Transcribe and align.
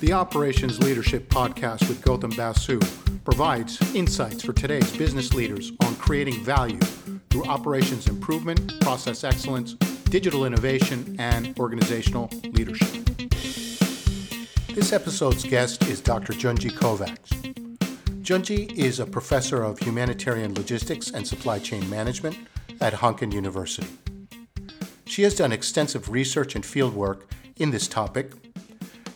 The 0.00 0.14
Operations 0.14 0.78
Leadership 0.78 1.28
Podcast 1.28 1.86
with 1.86 2.00
Gautam 2.00 2.34
Basu 2.34 2.80
provides 3.22 3.78
insights 3.94 4.42
for 4.42 4.54
today's 4.54 4.90
business 4.96 5.34
leaders 5.34 5.72
on 5.84 5.94
creating 5.96 6.42
value 6.42 6.78
through 7.28 7.44
operations 7.44 8.08
improvement, 8.08 8.80
process 8.80 9.24
excellence, 9.24 9.74
digital 10.04 10.46
innovation, 10.46 11.16
and 11.18 11.54
organizational 11.60 12.30
leadership. 12.44 13.04
This 14.74 14.94
episode's 14.94 15.44
guest 15.44 15.82
is 15.82 16.00
Dr. 16.00 16.32
Gyöngi 16.32 16.70
Kovacs. 16.70 17.28
Gyöngi 18.22 18.72
is 18.72 19.00
a 19.00 19.06
professor 19.06 19.62
of 19.62 19.80
humanitarian 19.80 20.54
logistics 20.54 21.10
and 21.10 21.28
supply 21.28 21.58
chain 21.58 21.88
management 21.90 22.38
at 22.80 22.94
Hanken 22.94 23.34
University. 23.34 23.88
She 25.04 25.24
has 25.24 25.34
done 25.34 25.52
extensive 25.52 26.08
research 26.08 26.54
and 26.54 26.64
fieldwork 26.64 27.24
in 27.56 27.70
this 27.70 27.86
topic 27.86 28.32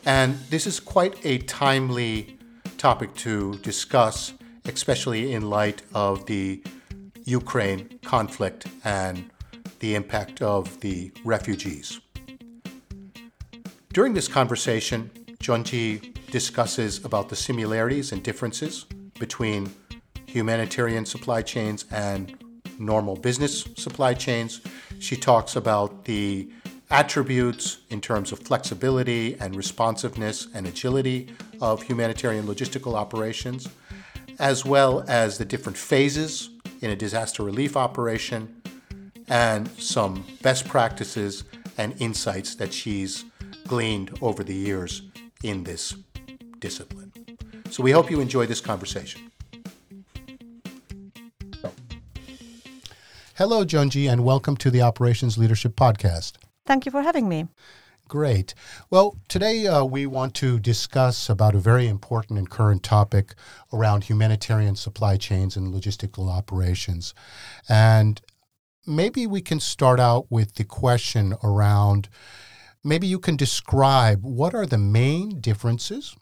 and 0.07 0.35
this 0.51 0.67
is 0.67 0.81
quite 0.81 1.25
a 1.25 1.39
timely 1.39 2.39
topic 2.79 3.15
to 3.15 3.55
discuss, 3.59 4.35
especially 4.67 5.33
in 5.33 5.49
light 5.49 5.83
of 5.95 6.27
the 6.27 6.63
Ukraine 7.25 7.99
conflict 8.05 8.67
and 8.85 9.31
the 9.81 9.95
impact 9.95 10.43
of 10.43 10.81
the 10.81 11.11
refugees. 11.25 12.01
During 13.93 14.13
this 14.13 14.29
conversation, 14.29 15.11
Gyöngi 15.39 16.15
discusses 16.31 17.05
about 17.05 17.29
the 17.29 17.37
similarities 17.37 18.13
and 18.13 18.23
differences 18.23 18.87
between 19.19 19.73
humanitarian 20.27 21.07
supply 21.07 21.43
chains 21.43 21.85
and 21.91 22.37
normal 22.79 23.17
business 23.17 23.65
supply 23.77 24.15
chains. 24.15 24.61
She 24.99 25.17
talks 25.17 25.55
about 25.55 26.05
the 26.07 26.51
attributes 26.95 27.79
in 27.91 28.01
terms 28.01 28.31
of 28.31 28.39
flexibility 28.39 29.35
and 29.41 29.57
responsiveness 29.57 30.47
and 30.55 30.65
agility 30.65 31.29
of 31.61 31.83
humanitarian 31.83 32.47
logistical 32.47 32.95
operations, 32.95 33.69
as 34.39 34.65
well 34.65 35.05
as 35.09 35.37
the 35.37 35.45
different 35.45 35.77
phases 35.77 36.51
in 36.83 36.91
a 36.91 36.97
disaster 36.97 37.43
relief 37.43 37.77
operation, 37.77 38.63
and 39.27 39.69
some 39.71 40.25
best 40.41 40.69
practices 40.69 41.43
and 41.79 42.01
insights 42.01 42.55
that 42.55 42.73
she's 42.73 43.25
gleaned 43.67 44.17
over 44.23 44.45
the 44.45 44.55
years 44.55 45.03
in 45.43 45.65
this 45.65 45.97
discipline. 46.61 47.13
So 47.71 47.83
we 47.83 47.91
hope 47.91 48.09
you 48.09 48.21
enjoy 48.21 48.47
this 48.47 48.61
conversation. 48.61 49.33
Hello, 53.37 53.65
Gyöngi, 53.65 54.09
and 54.09 54.25
welcome 54.25 54.57
to 54.59 54.71
the 54.71 54.83
Operations 54.83 55.37
Leadership 55.37 55.75
Podcast. 55.75 56.35
Thank 56.67 56.87
you 56.87 56.93
for 56.93 57.03
having 57.03 57.29
me. 57.29 57.49
Great. 58.07 58.55
Well, 58.91 59.17
today 59.29 59.67
uh, 59.67 59.85
we 59.85 60.07
want 60.07 60.35
to 60.35 60.59
discuss 60.59 61.31
about 61.31 61.55
a 61.55 61.59
very 61.59 61.89
important 61.89 62.39
and 62.39 62.51
current 62.51 62.83
topic 62.83 63.35
around 63.73 64.05
humanitarian 64.05 64.77
supply 64.77 65.17
chains 65.17 65.57
and 65.57 65.73
logistical 65.73 66.31
operations. 66.31 67.15
And 67.69 68.21
maybe 68.87 69.27
we 69.27 69.41
can 69.41 69.59
start 69.59 70.01
out 70.01 70.27
with 70.31 70.55
the 70.57 70.65
question 70.65 71.35
around 71.43 72.09
maybe 72.83 73.07
you 73.07 73.19
can 73.19 73.37
describe 73.37 74.23
what 74.23 74.55
are 74.55 74.67
the 74.67 74.79
main 74.79 75.41
differences 75.41 76.15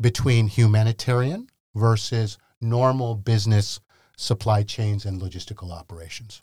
between 0.00 0.48
humanitarian 0.48 1.48
versus 1.74 2.38
normal 2.60 3.14
business 3.14 3.80
supply 4.16 4.62
chains 4.62 5.04
and 5.04 5.20
logistical 5.20 5.70
operations? 5.70 6.42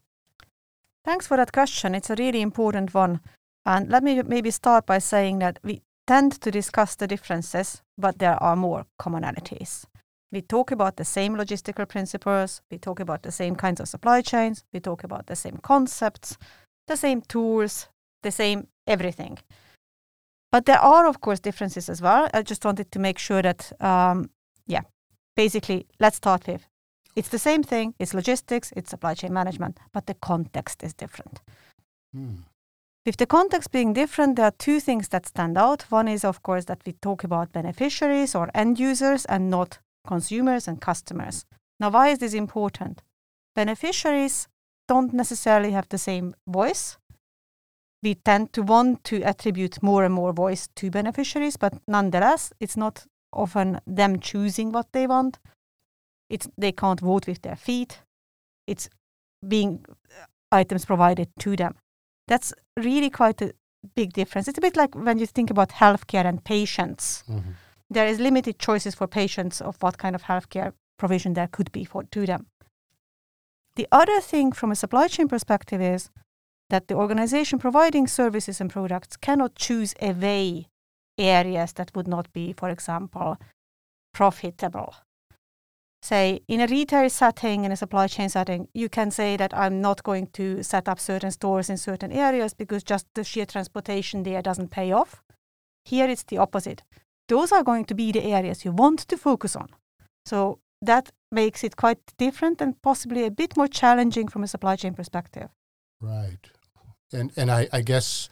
Thanks 1.05 1.27
for 1.27 1.37
that 1.37 1.51
question. 1.51 1.93
It's 1.93 2.09
a 2.09 2.15
really 2.15 2.41
important 2.41 2.95
one. 2.95 3.19
And 3.63 3.89
let 3.89 4.03
me 4.03 4.23
maybe 4.23 4.49
start 4.49 4.87
by 4.87 4.97
saying 4.97 5.37
that 5.39 5.59
we 5.63 5.83
tend 6.07 6.41
to 6.41 6.49
discuss 6.49 6.95
the 6.95 7.05
differences, 7.05 7.83
but 7.95 8.17
there 8.17 8.41
are 8.41 8.55
more 8.55 8.87
commonalities. 8.99 9.85
We 10.31 10.41
talk 10.41 10.71
about 10.71 10.97
the 10.97 11.05
same 11.05 11.35
logistical 11.35 11.87
principles, 11.87 12.61
we 12.71 12.79
talk 12.79 12.99
about 12.99 13.21
the 13.21 13.31
same 13.31 13.55
kinds 13.55 13.79
of 13.79 13.87
supply 13.87 14.21
chains, 14.21 14.63
we 14.73 14.79
talk 14.79 15.03
about 15.03 15.27
the 15.27 15.35
same 15.35 15.57
concepts, 15.61 16.37
the 16.87 16.97
same 16.97 17.21
tools, 17.21 17.87
the 18.23 18.31
same 18.31 18.67
everything. 18.87 19.37
But 20.51 20.65
there 20.65 20.79
are, 20.79 21.07
of 21.07 21.21
course, 21.21 21.39
differences 21.39 21.87
as 21.87 22.01
well. 22.01 22.29
I 22.33 22.41
just 22.41 22.65
wanted 22.65 22.91
to 22.91 22.99
make 22.99 23.19
sure 23.19 23.43
that, 23.43 23.71
um, 23.79 24.31
yeah, 24.65 24.81
basically, 25.35 25.85
let's 25.99 26.17
start 26.17 26.47
with 26.47 26.67
it's 27.15 27.29
the 27.29 27.39
same 27.39 27.63
thing, 27.63 27.95
it's 27.99 28.13
logistics, 28.13 28.73
it's 28.75 28.89
supply 28.89 29.13
chain 29.13 29.33
management, 29.33 29.79
but 29.93 30.05
the 30.05 30.15
context 30.15 30.83
is 30.83 30.93
different. 30.93 31.41
Hmm. 32.13 32.35
With 33.05 33.17
the 33.17 33.27
context 33.27 33.71
being 33.71 33.93
different, 33.93 34.35
there 34.35 34.45
are 34.45 34.53
two 34.57 34.79
things 34.79 35.09
that 35.09 35.27
stand 35.27 35.57
out. 35.57 35.83
One 35.91 36.07
is, 36.07 36.25
of 36.25 36.41
course, 36.41 36.65
that 36.65 36.81
we 36.85 36.93
talk 36.93 37.23
about 37.23 37.51
beneficiaries 37.51 38.33
or 38.33 38.49
end 38.55 38.79
users 38.79 39.25
and 39.25 39.49
not 39.51 39.77
consumers 40.07 40.67
and 40.67 40.81
customers. 40.81 41.45
Now, 41.79 41.91
why 41.91 42.09
is 42.09 42.19
this 42.19 42.33
important? 42.33 43.03
Beneficiaries 43.55 44.47
don't 44.87 45.13
necessarily 45.13 45.71
have 45.71 45.87
the 45.89 45.99
same 45.99 46.35
voice. 46.47 46.97
We 48.01 48.15
tend 48.15 48.53
to 48.53 48.63
want 48.63 49.03
to 49.05 49.21
attribute 49.21 49.83
more 49.83 50.03
and 50.03 50.13
more 50.13 50.33
voice 50.33 50.67
to 50.75 50.89
beneficiaries, 50.89 51.57
but 51.57 51.73
nonetheless, 51.87 52.53
it's 52.59 52.77
not 52.77 53.05
often 53.31 53.81
them 53.85 54.19
choosing 54.19 54.71
what 54.71 54.91
they 54.93 55.05
want. 55.05 55.39
It's 56.29 56.47
they 56.57 56.71
can't 56.71 56.99
vote 56.99 57.27
with 57.27 57.41
their 57.41 57.55
feet. 57.55 57.99
It's 58.67 58.89
being 59.47 59.85
uh, 59.89 60.25
items 60.51 60.85
provided 60.85 61.29
to 61.39 61.55
them. 61.55 61.75
That's 62.27 62.53
really 62.77 63.09
quite 63.09 63.41
a 63.41 63.53
big 63.95 64.13
difference. 64.13 64.47
It's 64.47 64.57
a 64.57 64.61
bit 64.61 64.75
like 64.75 64.95
when 64.95 65.19
you 65.19 65.27
think 65.27 65.49
about 65.49 65.69
healthcare 65.69 66.25
and 66.25 66.43
patients. 66.43 67.23
Mm-hmm. 67.29 67.51
There 67.89 68.07
is 68.07 68.19
limited 68.19 68.57
choices 68.57 68.95
for 68.95 69.07
patients 69.07 69.61
of 69.61 69.77
what 69.81 69.99
kind 69.99 70.15
of 70.15 70.23
healthcare 70.23 70.73
provision 70.97 71.33
there 71.33 71.47
could 71.47 71.71
be 71.71 71.85
for 71.85 72.03
to 72.03 72.25
them. 72.25 72.47
The 73.75 73.87
other 73.91 74.21
thing 74.21 74.53
from 74.53 74.71
a 74.71 74.75
supply 74.75 75.07
chain 75.07 75.27
perspective 75.27 75.81
is 75.81 76.09
that 76.69 76.87
the 76.87 76.95
organization 76.95 77.59
providing 77.59 78.07
services 78.07 78.59
and 78.59 78.71
products 78.71 79.17
cannot 79.17 79.55
choose 79.55 79.93
away 80.01 80.67
areas 81.17 81.73
that 81.73 81.91
would 81.95 82.07
not 82.07 82.31
be, 82.33 82.53
for 82.53 82.69
example, 82.69 83.37
profitable 84.13 84.95
say 86.05 86.41
in 86.47 86.61
a 86.61 86.67
retail 86.67 87.09
setting 87.09 87.65
in 87.65 87.71
a 87.71 87.75
supply 87.75 88.07
chain 88.07 88.29
setting 88.29 88.67
you 88.73 88.87
can 88.97 89.09
say 89.11 89.35
that 89.37 89.53
i'm 89.53 89.81
not 89.81 90.03
going 90.03 90.27
to 90.27 90.63
set 90.63 90.87
up 90.87 90.99
certain 90.99 91.31
stores 91.31 91.69
in 91.69 91.77
certain 91.77 92.11
areas 92.11 92.53
because 92.53 92.83
just 92.83 93.05
the 93.15 93.23
sheer 93.23 93.45
transportation 93.45 94.23
there 94.23 94.41
doesn't 94.41 94.69
pay 94.71 94.91
off. 94.91 95.23
Here 95.83 96.09
it's 96.09 96.23
the 96.23 96.37
opposite. 96.37 96.83
Those 97.27 97.51
are 97.51 97.63
going 97.63 97.85
to 97.85 97.95
be 97.95 98.11
the 98.11 98.23
areas 98.23 98.65
you 98.65 98.71
want 98.71 98.99
to 98.99 99.17
focus 99.17 99.55
on. 99.55 99.69
So 100.25 100.59
that 100.81 101.11
makes 101.31 101.63
it 101.63 101.75
quite 101.75 101.99
different 102.17 102.61
and 102.61 102.81
possibly 102.81 103.25
a 103.25 103.31
bit 103.31 103.57
more 103.57 103.67
challenging 103.67 104.27
from 104.27 104.43
a 104.43 104.47
supply 104.47 104.75
chain 104.75 104.93
perspective. 104.93 105.49
Right. 106.01 106.49
And 107.13 107.31
and 107.35 107.51
i, 107.51 107.67
I 107.71 107.81
guess 107.81 108.29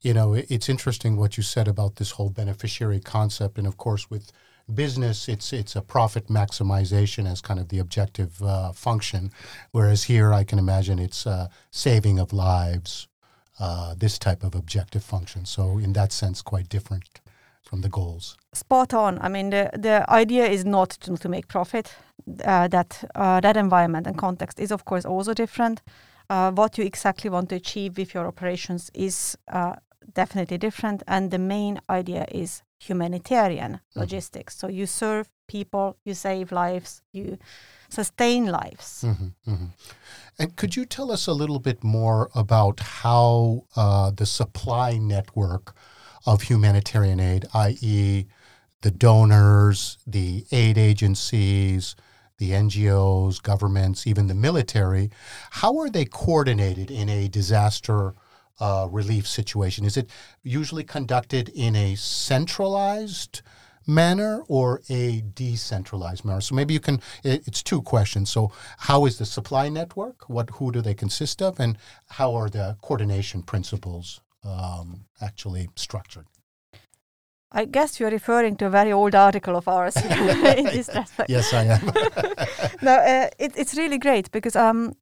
you 0.00 0.14
know 0.14 0.34
it's 0.34 0.68
interesting 0.68 1.16
what 1.16 1.36
you 1.36 1.42
said 1.42 1.68
about 1.68 1.96
this 1.96 2.12
whole 2.12 2.30
beneficiary 2.30 3.00
concept 3.00 3.58
and 3.58 3.66
of 3.66 3.76
course 3.76 4.10
with 4.10 4.32
business, 4.72 5.28
it's 5.28 5.52
it's 5.52 5.76
a 5.76 5.82
profit 5.82 6.28
maximization 6.28 7.30
as 7.30 7.40
kind 7.40 7.60
of 7.60 7.68
the 7.68 7.78
objective 7.78 8.42
uh, 8.42 8.72
function, 8.72 9.30
whereas 9.72 10.04
here 10.04 10.32
I 10.32 10.44
can 10.44 10.58
imagine 10.58 10.98
it's 10.98 11.26
uh, 11.26 11.48
saving 11.70 12.18
of 12.18 12.32
lives, 12.32 13.08
uh, 13.60 13.94
this 13.98 14.18
type 14.18 14.42
of 14.42 14.54
objective 14.54 15.04
function. 15.04 15.44
So 15.44 15.78
in 15.78 15.92
that 15.92 16.12
sense, 16.12 16.42
quite 16.42 16.68
different 16.68 17.20
from 17.62 17.80
the 17.80 17.88
goals. 17.88 18.36
Spot 18.52 18.94
on. 18.94 19.18
I 19.20 19.28
mean, 19.28 19.50
the 19.50 19.70
the 19.72 20.04
idea 20.08 20.46
is 20.46 20.64
not 20.64 20.90
to, 21.00 21.16
to 21.16 21.28
make 21.28 21.46
profit. 21.48 21.96
Uh, 22.44 22.68
that 22.68 23.04
uh, 23.14 23.40
that 23.40 23.56
environment 23.56 24.06
and 24.06 24.16
context 24.16 24.58
is 24.58 24.72
of 24.72 24.84
course 24.84 25.04
also 25.04 25.34
different. 25.34 25.82
Uh, 26.30 26.50
what 26.52 26.78
you 26.78 26.84
exactly 26.84 27.30
want 27.30 27.48
to 27.50 27.54
achieve 27.54 27.98
with 27.98 28.14
your 28.14 28.26
operations 28.26 28.90
is 28.94 29.36
definitely 30.12 30.58
different, 30.58 31.02
and 31.06 31.30
the 31.30 31.38
main 31.38 31.80
idea 31.88 32.26
is 32.30 32.62
humanitarian 32.78 33.72
mm-hmm. 33.74 34.00
logistics. 34.00 34.56
So 34.56 34.68
you 34.68 34.86
serve 34.86 35.28
people, 35.46 35.96
you 36.04 36.14
save 36.14 36.52
lives, 36.52 37.02
you 37.12 37.38
sustain 37.88 38.46
lives. 38.46 39.04
Mm-hmm, 39.06 39.50
mm-hmm. 39.50 39.66
And 40.38 40.56
could 40.56 40.76
you 40.76 40.84
tell 40.84 41.10
us 41.10 41.26
a 41.26 41.32
little 41.32 41.60
bit 41.60 41.84
more 41.84 42.30
about 42.34 42.80
how 42.80 43.64
uh, 43.76 44.10
the 44.10 44.26
supply 44.26 44.98
network 44.98 45.74
of 46.26 46.42
humanitarian 46.42 47.20
aid, 47.20 47.46
i.e., 47.54 48.26
the 48.82 48.90
donors, 48.90 49.98
the 50.06 50.44
aid 50.50 50.76
agencies, 50.76 51.96
the 52.38 52.50
NGOs, 52.50 53.42
governments, 53.42 54.06
even 54.06 54.26
the 54.26 54.34
military, 54.34 55.10
how 55.50 55.78
are 55.78 55.88
they 55.88 56.04
coordinated 56.04 56.90
in 56.90 57.08
a 57.08 57.28
disaster 57.28 58.14
uh, 58.60 58.88
relief 58.90 59.26
situation? 59.26 59.84
Is 59.84 59.96
it 59.96 60.10
usually 60.42 60.84
conducted 60.84 61.48
in 61.54 61.76
a 61.76 61.94
centralized 61.96 63.42
manner 63.86 64.42
or 64.48 64.82
a 64.88 65.22
decentralized 65.34 66.24
manner? 66.24 66.40
So 66.40 66.54
maybe 66.54 66.74
you 66.74 66.80
can. 66.80 67.00
It's 67.22 67.62
two 67.62 67.82
questions. 67.82 68.30
So 68.30 68.52
how 68.78 69.06
is 69.06 69.18
the 69.18 69.26
supply 69.26 69.68
network? 69.68 70.28
What 70.28 70.50
who 70.50 70.72
do 70.72 70.80
they 70.80 70.94
consist 70.94 71.42
of, 71.42 71.60
and 71.60 71.78
how 72.08 72.34
are 72.34 72.48
the 72.48 72.76
coordination 72.82 73.42
principles 73.42 74.20
um, 74.44 75.06
actually 75.20 75.68
structured? 75.76 76.26
I 77.56 77.66
guess 77.66 78.00
you're 78.00 78.10
referring 78.10 78.56
to 78.56 78.66
a 78.66 78.70
very 78.70 78.92
old 78.92 79.14
article 79.14 79.54
of 79.54 79.68
ours 79.68 79.96
in 80.58 80.64
this 80.64 80.90
respect. 80.94 81.30
Yes, 81.30 81.52
I 81.54 81.64
am. 81.64 81.86
no, 82.82 82.94
uh, 82.94 83.28
it, 83.38 83.52
it's 83.56 83.76
really 83.76 83.98
great 83.98 84.30
because 84.32 84.56
um, 84.56 84.96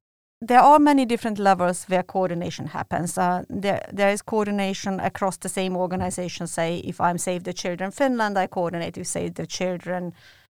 there 0.45 0.59
are 0.59 0.77
many 0.77 1.05
different 1.05 1.39
levels 1.39 1.85
where 1.85 2.03
coordination 2.03 2.67
happens. 2.67 3.17
Uh, 3.17 3.43
there, 3.49 3.81
there 3.93 4.09
is 4.09 4.21
coordination 4.21 4.99
across 4.99 5.37
the 5.37 5.47
same 5.47 5.77
organization. 5.77 6.47
Say, 6.47 6.79
if 6.79 6.99
I'm 6.99 7.17
Save 7.17 7.45
the 7.45 7.53
Children 7.53 7.91
Finland, 7.91 8.37
I 8.37 8.47
coordinate 8.47 8.97
with 8.97 9.07
Save 9.07 9.35
the 9.35 9.47
Children 9.47 10.13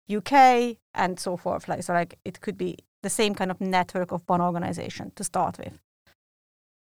UK 0.09 0.77
and 0.94 1.19
so 1.19 1.35
forth. 1.35 1.68
Like, 1.68 1.83
so, 1.83 1.91
like 1.91 2.18
it 2.24 2.39
could 2.39 2.57
be 2.57 2.77
the 3.01 3.09
same 3.09 3.35
kind 3.35 3.51
of 3.51 3.59
network 3.59 4.13
of 4.13 4.24
one 4.27 4.39
organization 4.39 5.12
to 5.15 5.24
start 5.24 5.57
with. 5.57 5.77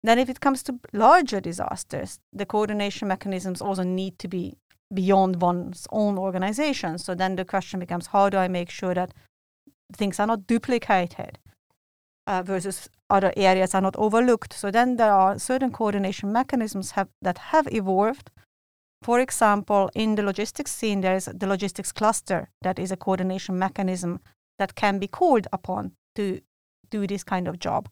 Then, 0.04 0.20
if 0.20 0.28
it 0.28 0.42
comes 0.42 0.62
to 0.64 0.78
larger 0.92 1.40
disasters, 1.40 2.20
the 2.34 2.46
coordination 2.46 3.08
mechanisms 3.08 3.62
also 3.62 3.84
need 3.84 4.20
to 4.20 4.28
be 4.28 4.58
beyond 4.94 5.42
one's 5.42 5.88
own 5.92 6.18
organization. 6.18 6.98
So 6.98 7.16
then 7.16 7.38
the 7.38 7.46
question 7.46 7.80
becomes 7.80 8.08
how 8.08 8.30
do 8.30 8.38
I 8.38 8.50
make 8.50 8.70
sure 8.70 8.94
that 8.94 9.14
things 9.96 10.20
are 10.20 10.28
not 10.28 10.48
duplicated 10.48 11.40
uh, 12.28 12.42
versus 12.44 12.90
other 13.10 13.34
areas 13.38 13.76
are 13.76 13.82
not 13.82 13.96
overlooked? 13.98 14.54
So 14.54 14.72
then 14.72 14.98
there 14.98 15.14
are 15.14 15.40
certain 15.40 15.72
coordination 15.72 16.32
mechanisms 16.32 16.92
have, 16.92 17.10
that 17.22 17.38
have 17.38 17.68
evolved. 17.72 18.32
For 19.02 19.20
example, 19.20 19.90
in 19.94 20.16
the 20.16 20.24
logistics 20.24 20.72
scene, 20.72 21.02
there 21.02 21.16
is 21.16 21.26
the 21.26 21.48
logistics 21.48 21.92
cluster 21.92 22.50
that 22.62 22.80
is 22.80 22.92
a 22.92 22.98
coordination 22.98 23.60
mechanism 23.60 24.20
that 24.60 24.76
can 24.76 25.00
be 25.00 25.08
called 25.08 25.48
upon 25.52 25.92
to 26.16 26.40
do 26.90 27.08
this 27.08 27.24
kind 27.24 27.48
of 27.48 27.60
job. 27.60 27.90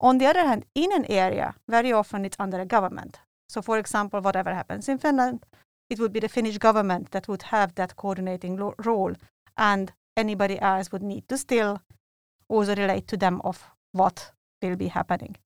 On 0.00 0.18
the 0.18 0.26
other 0.26 0.44
hand, 0.44 0.64
in 0.74 0.92
an 0.92 1.04
area, 1.10 1.54
very 1.68 1.92
often 1.92 2.24
it's 2.24 2.36
under 2.40 2.58
a 2.58 2.66
government. 2.66 3.20
So, 3.48 3.60
for 3.62 3.78
example, 3.78 4.20
whatever 4.20 4.54
happens 4.54 4.88
in 4.88 4.98
Finland, 4.98 5.44
it 5.90 6.00
would 6.00 6.12
be 6.12 6.20
the 6.20 6.28
Finnish 6.28 6.58
government 6.58 7.10
that 7.10 7.28
would 7.28 7.42
have 7.42 7.74
that 7.74 7.96
coordinating 7.96 8.56
lo- 8.56 8.74
role, 8.84 9.14
and 9.56 9.92
anybody 10.16 10.58
else 10.60 10.90
would 10.90 11.02
need 11.02 11.28
to 11.28 11.36
still 11.36 11.82
also 12.52 12.74
relate 12.74 13.06
to 13.08 13.16
them 13.16 13.40
of 13.44 13.64
what 13.92 14.32
will 14.60 14.76
be 14.76 14.88
happening. 14.88 15.36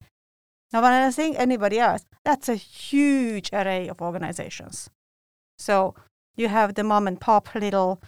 Now, 0.73 0.81
when 0.81 0.91
I 0.91 1.11
think 1.11 1.39
anybody 1.39 1.79
else, 1.79 2.05
that's 2.25 2.49
a 2.49 2.55
huge 2.55 3.49
array 3.53 3.87
of 3.87 4.01
organizations. 4.01 4.89
So 5.57 5.95
you 6.35 6.49
have 6.49 6.75
the 6.75 6.83
mom 6.83 7.07
and 7.07 7.19
pop 7.19 7.55
little 7.55 8.01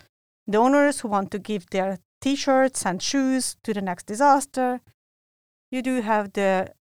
donors 0.50 1.00
who 1.00 1.08
want 1.08 1.32
to 1.32 1.40
give 1.40 1.70
their 1.70 2.00
t-shirts 2.22 2.86
and 2.86 3.02
shoes 3.02 3.56
to 3.64 3.74
the 3.74 3.82
next 3.82 4.06
disaster. 4.06 4.82
You 5.72 5.82
do 5.82 6.02
have 6.02 6.34
the 6.34 6.74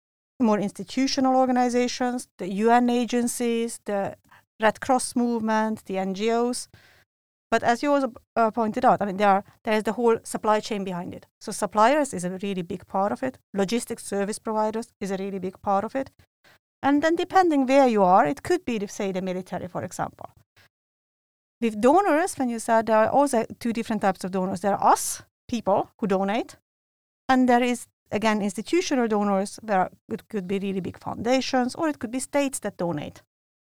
more 0.41 0.59
institutional 0.59 1.37
organizations, 1.37 2.29
the 2.39 2.49
UN 2.49 2.89
agencies, 2.91 3.81
the 3.85 4.17
Red 4.61 4.81
Cross 4.81 5.17
movement, 5.17 5.85
the 5.85 5.95
NGOs. 5.95 6.69
But 7.51 7.63
as 7.63 7.83
you 7.83 7.93
also 7.93 8.13
uh, 8.35 8.51
pointed 8.51 8.85
out, 8.85 9.01
I 9.01 9.07
mean, 9.07 9.19
there, 9.19 9.29
are, 9.29 9.45
there 9.65 9.75
is 9.75 9.85
the 9.85 9.93
whole 9.93 10.19
supply 10.25 10.61
chain 10.61 10.85
behind 10.85 11.15
it. 11.15 11.27
So 11.41 11.53
suppliers 11.53 12.13
is 12.13 12.25
a 12.25 12.39
really 12.43 12.63
big 12.63 12.87
part 12.87 13.13
of 13.13 13.23
it. 13.23 13.39
Logistics 13.55 14.05
service 14.05 14.39
providers 14.39 14.93
is 15.01 15.11
a 15.11 15.17
really 15.17 15.39
big 15.39 15.61
part 15.63 15.85
of 15.85 15.95
it. 15.95 16.11
And 16.83 17.03
then 17.03 17.17
depending 17.17 17.67
where 17.67 17.87
you 17.87 18.03
are, 18.03 18.27
it 18.27 18.43
could 18.43 18.65
be, 18.65 18.85
say, 18.87 19.13
the 19.13 19.23
military, 19.23 19.69
for 19.69 19.83
example. 19.83 20.31
With 21.61 21.81
donors, 21.81 22.35
when 22.35 22.49
you 22.49 22.59
said 22.59 22.87
there 22.87 22.99
are 22.99 23.09
also 23.09 23.47
two 23.61 23.73
different 23.73 24.03
types 24.03 24.25
of 24.25 24.31
donors. 24.31 24.61
There 24.61 24.75
are 24.75 24.93
us, 24.93 25.23
people 25.49 25.91
who 25.99 26.07
donate, 26.07 26.57
and 27.29 27.49
there 27.49 27.63
is 27.63 27.87
again 28.13 28.43
institutional 28.43 29.09
donors. 29.09 29.59
There 29.63 29.89
it 30.09 30.29
could 30.29 30.47
be 30.47 30.59
really 30.59 30.81
big 30.81 30.99
foundations, 30.99 31.75
or 31.75 31.89
it 31.89 31.99
could 31.99 32.11
be 32.11 32.21
states 32.21 32.59
that 32.61 32.77
donate 32.77 33.23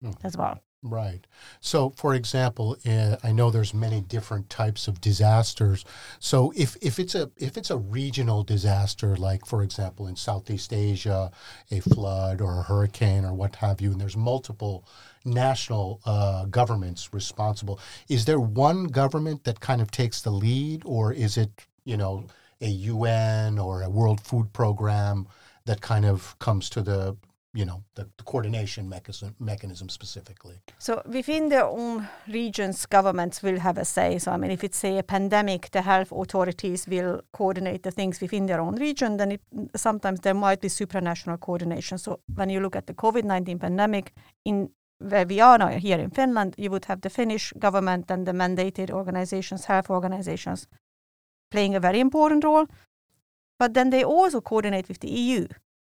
mm. 0.03 0.15
as 0.25 0.37
well. 0.37 0.61
Right. 0.87 1.27
So, 1.61 1.95
for 1.97 2.15
example, 2.15 2.77
uh, 2.87 3.17
I 3.25 3.33
know 3.33 3.51
there's 3.51 3.73
many 3.73 4.03
different 4.03 4.51
types 4.51 4.87
of 4.87 5.01
disasters. 5.01 5.83
So, 6.19 6.53
if, 6.55 6.77
if 6.83 6.99
it's 6.99 7.15
a 7.15 7.31
if 7.39 7.57
it's 7.57 7.71
a 7.71 7.79
regional 7.79 8.43
disaster, 8.43 9.17
like 9.17 9.47
for 9.47 9.63
example 9.63 10.07
in 10.07 10.17
Southeast 10.17 10.75
Asia, 10.75 11.31
a 11.71 11.81
flood 11.81 12.43
or 12.43 12.59
a 12.59 12.63
hurricane 12.63 13.25
or 13.25 13.33
what 13.33 13.57
have 13.57 13.81
you, 13.81 13.93
and 13.93 14.01
there's 14.01 14.17
multiple 14.17 14.85
national 15.25 16.03
uh, 16.05 16.45
governments 16.45 17.15
responsible, 17.15 17.81
is 18.11 18.27
there 18.27 18.39
one 18.39 18.85
government 18.85 19.45
that 19.45 19.61
kind 19.61 19.81
of 19.81 19.91
takes 19.91 20.21
the 20.21 20.31
lead, 20.31 20.83
or 20.85 21.15
is 21.15 21.39
it 21.39 21.51
you 21.87 21.97
know 21.97 22.27
a 22.61 22.69
UN 22.69 23.59
or 23.59 23.81
a 23.81 23.89
World 23.89 24.21
Food 24.21 24.53
Program 24.53 25.29
that 25.65 25.81
kind 25.81 26.05
of 26.05 26.39
comes 26.41 26.69
to 26.71 26.83
the 26.83 27.17
you 27.55 27.65
know 27.65 27.85
the, 27.95 28.09
the, 28.17 28.25
coordination 28.25 28.89
mechanism, 28.89 29.35
mechanism 29.39 29.89
specifically. 29.89 30.61
So 30.79 31.03
within 31.07 31.49
their 31.49 31.65
own 31.65 32.09
regions 32.29 32.85
governments 32.87 33.43
will 33.43 33.61
have 33.61 33.79
a 33.79 33.85
say. 33.85 34.19
So 34.19 34.33
i 34.33 34.37
mean 34.37 34.51
if 34.51 34.65
it's 34.65 34.77
say 34.77 34.99
a 34.99 35.03
pandemic 35.03 35.71
the 35.71 35.83
health 35.83 36.11
authorities 36.13 36.87
will 36.89 37.23
coordinate 37.33 37.85
the 37.85 37.93
things 37.93 38.21
within 38.21 38.47
their 38.47 38.61
own 38.61 38.75
region 38.75 39.17
then 39.17 39.33
it, 39.33 39.41
sometimes 39.77 40.21
there 40.21 40.35
might 40.35 40.61
be 40.61 40.69
supranational 40.69 41.39
coordination. 41.39 41.97
So 41.99 42.21
when 42.35 42.51
you 42.51 42.61
look 42.61 42.77
at 42.77 42.87
the 42.87 42.95
covid-19 42.95 43.61
pandemic 43.61 44.13
in 44.45 44.71
where 44.99 45.27
we 45.27 45.41
are 45.41 45.59
now 45.59 45.69
here 45.69 45.99
in 45.99 46.11
finland 46.11 46.55
you 46.57 46.71
would 46.71 46.85
have 46.87 47.01
the 47.01 47.11
finnish 47.11 47.53
government 47.59 48.11
and 48.11 48.27
the 48.27 48.33
mandated 48.33 48.91
organizations 48.91 49.65
health 49.67 49.91
organizations 49.91 50.67
playing 51.51 51.75
a 51.75 51.81
very 51.81 52.01
important 52.01 52.43
role. 52.45 52.67
But 53.61 53.75
then 53.75 53.91
they 53.91 54.03
also 54.03 54.41
coordinate 54.41 54.89
with 54.89 54.99
the 54.99 55.09
eu 55.09 55.47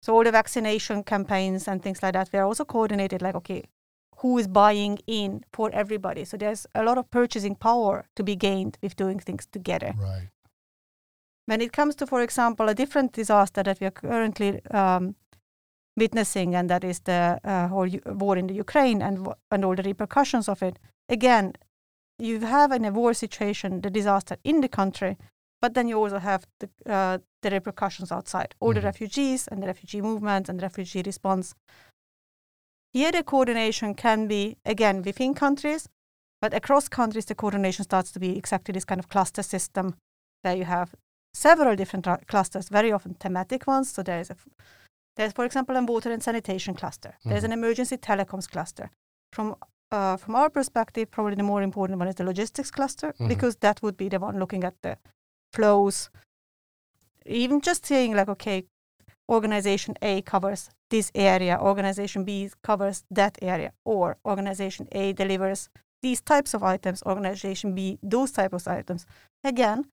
so 0.02 0.14
all 0.14 0.24
the 0.24 0.32
vaccination 0.32 1.02
campaigns 1.02 1.68
and 1.68 1.82
things 1.82 2.02
like 2.02 2.12
that 2.12 2.32
were 2.32 2.42
also 2.42 2.64
coordinated. 2.64 3.22
Like, 3.22 3.34
okay, 3.36 3.64
who 4.18 4.38
is 4.38 4.48
buying 4.48 4.98
in 5.06 5.44
for 5.52 5.70
everybody? 5.72 6.24
So 6.24 6.36
there's 6.36 6.66
a 6.74 6.82
lot 6.82 6.98
of 6.98 7.10
purchasing 7.10 7.54
power 7.54 8.06
to 8.16 8.22
be 8.22 8.36
gained 8.36 8.78
with 8.82 8.96
doing 8.96 9.18
things 9.18 9.46
together. 9.46 9.94
Right. 9.98 10.28
When 11.46 11.60
it 11.60 11.72
comes 11.72 11.94
to, 11.96 12.06
for 12.06 12.22
example, 12.22 12.68
a 12.68 12.74
different 12.74 13.12
disaster 13.12 13.62
that 13.62 13.80
we 13.80 13.86
are 13.86 13.92
currently 13.92 14.64
um, 14.70 15.14
witnessing, 15.96 16.54
and 16.54 16.68
that 16.70 16.84
is 16.84 17.00
the 17.00 17.40
uh, 17.44 17.68
whole 17.68 17.86
u- 17.86 18.02
war 18.06 18.36
in 18.36 18.48
the 18.48 18.54
Ukraine 18.54 19.00
and 19.00 19.28
and 19.50 19.64
all 19.64 19.76
the 19.76 19.82
repercussions 19.82 20.48
of 20.48 20.62
it. 20.62 20.78
Again, 21.08 21.52
you 22.18 22.40
have 22.40 22.72
in 22.72 22.84
a 22.84 22.90
war 22.90 23.14
situation 23.14 23.80
the 23.80 23.90
disaster 23.90 24.36
in 24.42 24.60
the 24.60 24.68
country, 24.68 25.16
but 25.60 25.74
then 25.74 25.88
you 25.88 25.98
also 25.98 26.18
have 26.18 26.46
the, 26.60 26.68
uh, 26.90 27.18
the 27.42 27.50
repercussions 27.50 28.12
outside, 28.12 28.54
all 28.60 28.70
mm-hmm. 28.70 28.80
the 28.80 28.86
refugees 28.86 29.48
and 29.48 29.62
the 29.62 29.66
refugee 29.66 30.00
movement 30.00 30.48
and 30.48 30.58
the 30.58 30.62
refugee 30.62 31.02
response. 31.04 31.54
Here, 32.92 33.12
the 33.12 33.22
coordination 33.22 33.94
can 33.94 34.26
be, 34.26 34.56
again, 34.64 35.02
within 35.02 35.34
countries, 35.34 35.88
but 36.40 36.54
across 36.54 36.88
countries, 36.88 37.26
the 37.26 37.34
coordination 37.34 37.84
starts 37.84 38.10
to 38.12 38.20
be 38.20 38.36
exactly 38.36 38.72
this 38.72 38.84
kind 38.84 38.98
of 38.98 39.08
cluster 39.08 39.42
system 39.42 39.96
where 40.42 40.56
you 40.56 40.64
have 40.64 40.94
several 41.34 41.76
different 41.76 42.06
clusters, 42.26 42.68
very 42.68 42.92
often 42.92 43.14
thematic 43.14 43.66
ones. 43.66 43.90
So 43.90 44.02
there 44.02 44.20
is 44.20 44.30
a, 44.30 44.36
there's, 45.16 45.32
for 45.32 45.44
example, 45.44 45.76
a 45.76 45.82
water 45.82 46.10
and 46.10 46.22
sanitation 46.22 46.74
cluster. 46.74 47.10
Mm-hmm. 47.10 47.30
There's 47.30 47.44
an 47.44 47.52
emergency 47.52 47.96
telecoms 47.96 48.48
cluster. 48.48 48.90
From 49.32 49.56
uh, 49.92 50.16
from 50.16 50.34
our 50.34 50.50
perspective, 50.50 51.10
probably 51.10 51.36
the 51.36 51.42
more 51.44 51.62
important 51.62 51.98
one 51.98 52.08
is 52.08 52.16
the 52.16 52.24
logistics 52.24 52.72
cluster 52.72 53.12
mm-hmm. 53.12 53.28
because 53.28 53.56
that 53.56 53.80
would 53.82 53.96
be 53.96 54.08
the 54.08 54.18
one 54.18 54.38
looking 54.38 54.64
at 54.64 54.74
the 54.82 54.98
flows. 55.52 56.10
Even 57.24 57.60
just 57.60 57.84
saying 57.86 58.14
like, 58.14 58.28
okay, 58.28 58.64
organization 59.28 59.94
A 60.02 60.22
covers 60.22 60.70
this 60.90 61.10
area, 61.14 61.58
organization 61.60 62.24
B 62.24 62.50
covers 62.62 63.04
that 63.10 63.38
area, 63.42 63.72
or 63.84 64.16
organization 64.24 64.86
A 64.92 65.12
delivers 65.12 65.68
these 66.02 66.20
types 66.20 66.54
of 66.54 66.62
items, 66.62 67.02
organization 67.04 67.74
B 67.74 67.98
those 68.02 68.30
types 68.30 68.66
of 68.66 68.72
items. 68.72 69.06
Again, 69.42 69.86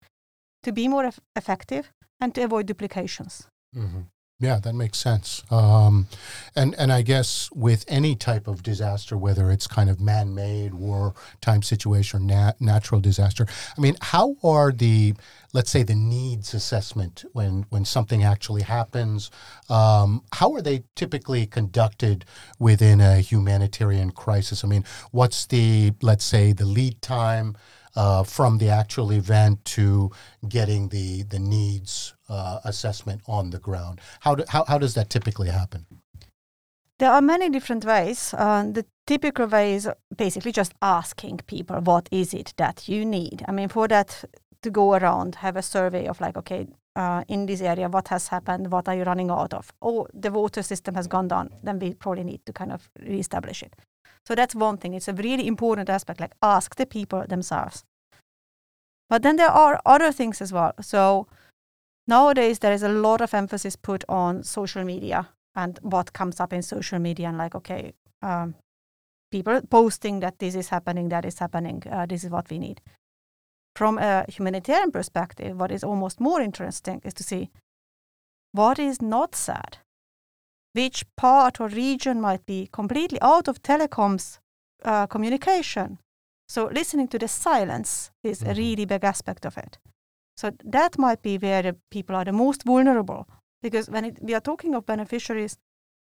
to 0.62 0.72
be 0.72 0.88
more 0.88 1.12
effective 1.36 1.92
and 2.20 2.34
to 2.36 2.44
avoid 2.44 2.68
duplications. 2.68 3.48
Mm-hmm. 3.76 4.02
Yeah, 4.44 4.60
that 4.60 4.76
makes 4.76 4.98
sense. 4.98 5.42
Um, 5.50 6.08
and 6.54 6.76
and 6.78 6.92
I 6.92 7.02
guess 7.02 7.50
with 7.54 7.86
any 7.88 8.14
type 8.14 8.46
of 8.46 8.62
disaster, 8.62 9.16
whether 9.16 9.50
it's 9.50 9.68
kind 9.68 9.90
of 9.90 10.02
man-made, 10.02 10.74
war-time 10.74 11.62
situation, 11.62 12.20
or 12.20 12.24
nat- 12.26 12.60
natural 12.60 13.00
disaster, 13.00 13.48
I 13.78 13.80
mean, 13.80 13.96
how 14.02 14.36
are 14.44 14.74
the 14.74 15.14
let's 15.54 15.72
say 15.72 15.84
the 15.84 15.96
needs 15.96 16.54
assessment 16.54 17.24
when 17.32 17.66
when 17.70 17.86
something 17.86 18.22
actually 18.22 18.64
happens? 18.64 19.32
Um, 19.70 20.24
how 20.34 20.52
are 20.56 20.62
they 20.62 20.84
typically 20.96 21.46
conducted 21.46 22.26
within 22.60 23.00
a 23.00 23.22
humanitarian 23.22 24.12
crisis? 24.12 24.66
I 24.66 24.68
mean, 24.68 24.84
what's 25.12 25.46
the 25.46 25.94
let's 26.02 26.26
say 26.26 26.52
the 26.52 26.66
lead 26.66 27.02
time? 27.02 27.56
uh, 27.96 28.24
from 28.24 28.58
the 28.58 28.70
actual 28.70 29.12
event 29.12 29.64
to 29.66 30.12
getting 30.48 30.90
the 30.90 31.24
the 31.24 31.40
needs 31.40 32.14
uh, 32.34 32.60
assessment 32.64 33.22
on 33.28 33.50
the 33.50 33.60
ground. 33.60 34.02
How, 34.22 34.36
do, 34.36 34.44
how 34.48 34.66
how 34.66 34.78
does 34.78 34.94
that 34.94 35.10
typically 35.10 35.50
happen? 35.50 35.86
There 37.00 37.12
are 37.12 37.22
many 37.22 37.50
different 37.50 37.86
ways. 37.86 38.34
Uh, 38.34 38.64
the 38.72 38.86
typical 39.08 39.48
way 39.48 39.74
is 39.74 39.90
basically 40.16 40.52
just 40.52 40.74
asking 40.82 41.40
people, 41.48 41.82
what 41.82 42.08
is 42.12 42.34
it 42.34 42.54
that 42.58 42.88
you 42.88 43.06
need? 43.06 43.44
I 43.48 43.52
mean, 43.52 43.70
for 43.70 43.88
that 43.88 44.24
to 44.62 44.70
go 44.70 44.94
around, 44.94 45.36
have 45.36 45.58
a 45.58 45.62
survey 45.62 46.08
of 46.08 46.22
like, 46.22 46.38
okay, 46.38 46.68
uh, 46.96 47.24
in 47.28 47.46
this 47.46 47.62
area, 47.62 47.90
what 47.90 48.08
has 48.10 48.28
happened? 48.28 48.72
What 48.72 48.88
are 48.88 48.96
you 48.96 49.04
running 49.04 49.32
out 49.32 49.54
of? 49.54 49.72
Oh, 49.82 50.08
the 50.14 50.32
water 50.32 50.64
system 50.64 50.96
has 50.96 51.08
gone 51.08 51.28
down. 51.28 51.50
Then 51.64 51.80
we 51.80 51.94
probably 51.94 52.24
need 52.24 52.46
to 52.46 52.54
kind 52.54 52.72
of 52.72 52.90
reestablish 53.00 53.64
it. 53.64 53.76
So 54.26 54.36
that's 54.36 54.56
one 54.56 54.78
thing. 54.78 54.94
It's 54.94 55.10
a 55.10 55.14
really 55.14 55.48
important 55.48 55.90
aspect, 55.90 56.20
like 56.20 56.34
ask 56.42 56.76
the 56.76 56.86
people 56.86 57.26
themselves. 57.28 57.84
But 59.10 59.24
then 59.24 59.36
there 59.36 59.50
are 59.50 59.82
other 59.86 60.12
things 60.12 60.42
as 60.42 60.54
well. 60.54 60.74
So 60.80 61.28
nowadays 62.08 62.60
there 62.60 62.74
is 62.74 62.84
a 62.84 62.90
lot 62.90 63.22
of 63.22 63.34
emphasis 63.34 63.76
put 63.76 64.04
on 64.10 64.44
social 64.44 64.84
media 64.84 65.30
and 65.56 65.80
what 65.82 66.14
comes 66.14 66.40
up 66.40 66.54
in 66.54 66.62
social 66.62 67.00
media 67.00 67.28
and 67.28 67.38
like, 67.38 67.56
okay, 67.56 67.94
um, 68.22 68.56
people 69.32 69.62
posting 69.70 70.20
that 70.20 70.40
this 70.40 70.56
is 70.56 70.70
happening, 70.70 71.10
that 71.10 71.26
is 71.26 71.40
happening, 71.40 71.84
uh, 71.92 72.06
this 72.06 72.24
is 72.24 72.30
what 72.30 72.50
we 72.50 72.60
need. 72.60 72.82
From 73.76 73.98
a 73.98 74.26
humanitarian 74.28 74.92
perspective, 74.92 75.60
what 75.60 75.72
is 75.72 75.84
almost 75.84 76.20
more 76.20 76.42
interesting 76.42 77.02
is 77.04 77.14
to 77.16 77.24
see 77.24 77.50
what 78.52 78.78
is 78.78 79.02
not 79.02 79.36
said 79.36 79.78
which 80.74 81.06
part 81.16 81.62
or 81.62 81.68
region 81.68 82.20
might 82.20 82.46
be 82.46 82.68
completely 82.72 83.20
out 83.22 83.48
of 83.48 83.62
telecoms 83.62 84.40
uh, 84.84 85.08
communication. 85.08 86.00
So 86.48 86.66
listening 86.66 87.08
to 87.10 87.20
the 87.20 87.28
silence 87.28 88.12
is 88.24 88.42
mm-hmm. 88.42 88.52
a 88.52 88.54
really 88.56 88.86
big 88.86 89.04
aspect 89.04 89.46
of 89.46 89.58
it. 89.58 89.78
So 90.38 90.52
that 90.64 90.98
might 90.98 91.22
be 91.22 91.38
where 91.38 91.62
the 91.62 91.76
people 91.92 92.16
are 92.16 92.26
the 92.26 92.32
most 92.32 92.64
vulnerable 92.64 93.28
because 93.62 93.90
when 93.90 94.06
it, 94.06 94.18
we 94.22 94.34
are 94.34 94.42
talking 94.42 94.76
of 94.76 94.86
beneficiaries, 94.86 95.58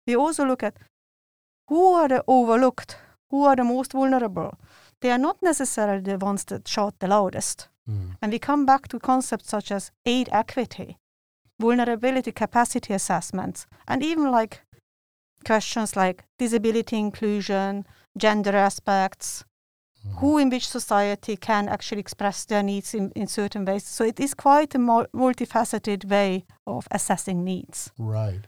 we 0.08 0.16
also 0.16 0.46
look 0.46 0.64
at 0.64 0.78
who 1.68 1.94
are 1.94 2.08
the 2.08 2.24
overlooked, 2.28 2.98
who 3.30 3.44
are 3.44 3.56
the 3.56 3.64
most 3.64 3.94
vulnerable. 3.94 4.58
They 5.02 5.12
are 5.12 5.18
not 5.18 5.42
necessarily 5.42 6.02
the 6.02 6.18
ones 6.18 6.46
that 6.46 6.68
shout 6.68 6.96
the 7.00 7.08
loudest. 7.08 7.70
Mm. 7.90 8.18
And 8.22 8.32
we 8.32 8.40
come 8.40 8.66
back 8.66 8.88
to 8.90 9.00
concepts 9.00 9.50
such 9.50 9.72
as 9.72 9.92
aid 10.06 10.30
equity, 10.32 10.98
vulnerability 11.60 12.32
capacity 12.32 12.94
assessments, 12.94 13.68
and 13.88 14.04
even 14.04 14.32
like 14.32 14.62
questions 15.46 15.96
like 15.96 16.24
disability 16.40 16.98
inclusion, 16.98 17.86
gender 18.18 18.56
aspects, 18.56 19.44
mm-hmm. 20.06 20.18
who 20.18 20.38
in 20.38 20.50
which 20.50 20.68
society 20.68 21.36
can 21.36 21.68
actually 21.68 22.00
express 22.00 22.46
their 22.46 22.64
needs 22.64 22.94
in, 22.94 23.12
in 23.16 23.28
certain 23.28 23.66
ways. 23.66 23.86
So 23.86 24.04
it 24.04 24.20
is 24.20 24.34
quite 24.34 24.76
a 24.76 24.80
multifaceted 24.80 26.10
way 26.10 26.46
of 26.68 26.88
assessing 26.92 27.44
needs. 27.44 27.92
Right. 27.98 28.42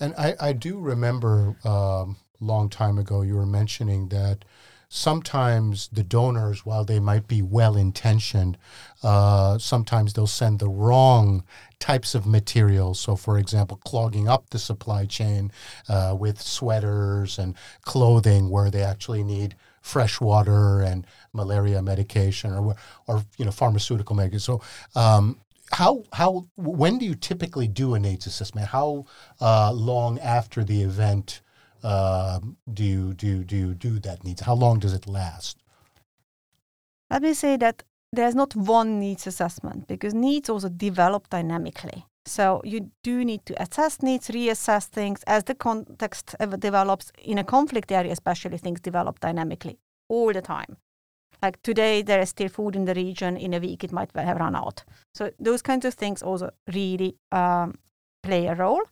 And 0.00 0.14
I, 0.18 0.34
I 0.40 0.52
do 0.52 0.78
remember 0.78 1.56
a 1.64 1.68
um, 1.68 2.16
long 2.40 2.68
time 2.68 2.98
ago 2.98 3.22
you 3.22 3.36
were 3.36 3.46
mentioning 3.46 4.08
that 4.08 4.44
sometimes 4.88 5.88
the 5.92 6.04
donors, 6.04 6.64
while 6.64 6.84
they 6.84 7.00
might 7.00 7.26
be 7.26 7.42
well 7.42 7.76
intentioned, 7.76 8.56
uh, 9.02 9.58
sometimes 9.58 10.12
they'll 10.12 10.26
send 10.26 10.60
the 10.60 10.68
wrong 10.68 11.42
types 11.80 12.14
of 12.14 12.26
materials. 12.26 13.00
So, 13.00 13.16
for 13.16 13.38
example, 13.38 13.80
clogging 13.84 14.28
up 14.28 14.50
the 14.50 14.58
supply 14.58 15.04
chain 15.06 15.50
uh, 15.88 16.16
with 16.18 16.40
sweaters 16.40 17.38
and 17.38 17.56
clothing 17.82 18.50
where 18.50 18.70
they 18.70 18.82
actually 18.82 19.24
need 19.24 19.56
fresh 19.84 20.18
water 20.20 20.80
and 20.80 21.06
malaria 21.34 21.82
medication 21.82 22.52
or, 22.52 22.74
or 23.06 23.22
you 23.36 23.44
know, 23.44 23.50
pharmaceutical 23.50 24.16
medication. 24.16 24.40
So, 24.40 24.62
um, 24.96 25.38
how 25.72 26.04
how 26.12 26.46
when 26.56 26.98
do 26.98 27.04
you 27.04 27.14
typically 27.14 27.68
do 27.68 27.94
a 27.94 27.98
needs 27.98 28.26
assessment? 28.26 28.68
How 28.68 29.06
uh, 29.40 29.72
long 29.72 30.18
after 30.20 30.64
the 30.64 30.82
event 30.82 31.42
uh, 31.82 32.40
do 32.72 32.84
you 32.84 33.14
do 33.14 33.26
you, 33.26 33.44
do 33.44 33.56
you 33.56 33.74
do 33.74 33.98
that 34.00 34.24
needs? 34.24 34.40
How 34.40 34.54
long 34.54 34.78
does 34.78 34.94
it 34.94 35.06
last? 35.06 35.58
Let 37.10 37.22
me 37.22 37.34
say 37.34 37.56
that 37.58 37.82
there's 38.12 38.34
not 38.34 38.56
one 38.56 39.00
needs 39.00 39.26
assessment 39.26 39.86
because 39.86 40.14
needs 40.14 40.48
also 40.48 40.68
develop 40.68 41.28
dynamically. 41.28 42.06
So 42.26 42.62
you 42.64 42.90
do 43.02 43.24
need 43.24 43.44
to 43.46 43.62
assess 43.62 44.02
needs, 44.02 44.28
reassess 44.28 44.86
things 44.86 45.22
as 45.26 45.44
the 45.44 45.54
context 45.54 46.34
develops. 46.58 47.12
In 47.22 47.38
a 47.38 47.44
conflict 47.44 47.92
area, 47.92 48.12
especially, 48.12 48.58
things 48.58 48.80
develop 48.80 49.20
dynamically 49.20 49.78
all 50.08 50.32
the 50.32 50.40
time. 50.40 50.76
Like 51.42 51.60
today, 51.62 52.00
there 52.02 52.20
is 52.20 52.30
still 52.30 52.48
food 52.48 52.76
in 52.76 52.86
the 52.86 52.94
region. 52.94 53.36
In 53.36 53.52
a 53.52 53.60
week, 53.60 53.84
it 53.84 53.92
might 53.92 54.10
have 54.14 54.38
run 54.38 54.56
out. 54.56 54.84
So 55.14 55.30
those 55.38 55.60
kinds 55.60 55.84
of 55.84 55.94
things 55.94 56.22
also 56.22 56.50
really 56.72 57.16
um, 57.30 57.74
play 58.22 58.46
a 58.46 58.54
role. 58.54 58.82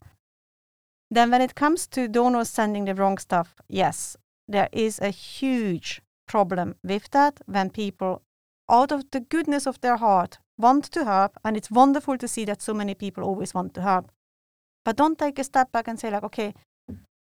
Then, 1.10 1.30
when 1.30 1.40
it 1.40 1.54
comes 1.54 1.86
to 1.88 2.08
donors 2.08 2.50
sending 2.50 2.84
the 2.84 2.94
wrong 2.94 3.18
stuff, 3.18 3.54
yes, 3.68 4.16
there 4.48 4.68
is 4.72 4.98
a 4.98 5.10
huge 5.10 6.02
problem 6.26 6.74
with 6.84 7.10
that 7.10 7.40
when 7.46 7.70
people, 7.70 8.22
out 8.70 8.92
of 8.92 9.10
the 9.10 9.20
goodness 9.20 9.66
of 9.66 9.80
their 9.80 9.96
heart, 9.96 10.38
want 10.62 10.84
to 10.92 11.04
help. 11.04 11.36
And 11.44 11.56
it's 11.56 11.70
wonderful 11.70 12.16
to 12.18 12.28
see 12.28 12.44
that 12.46 12.62
so 12.62 12.72
many 12.72 12.94
people 12.94 13.24
always 13.24 13.52
want 13.52 13.74
to 13.74 13.82
help. 13.82 14.10
But 14.84 14.96
don't 14.96 15.18
take 15.18 15.38
a 15.38 15.44
step 15.44 15.70
back 15.72 15.88
and 15.88 15.98
say, 15.98 16.10
like, 16.10 16.24
okay, 16.24 16.54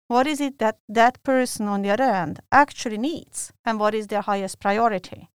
what 0.09 0.27
is 0.27 0.41
it 0.41 0.59
that 0.59 0.79
that 0.89 1.23
person 1.23 1.69
on 1.69 1.83
the 1.83 1.91
other 1.91 2.05
end 2.05 2.41
actually 2.51 2.99
needs? 2.99 3.53
And 3.65 3.79
what 3.79 3.95
is 3.95 4.09
their 4.09 4.23
highest 4.23 4.61
priority? 4.61 5.31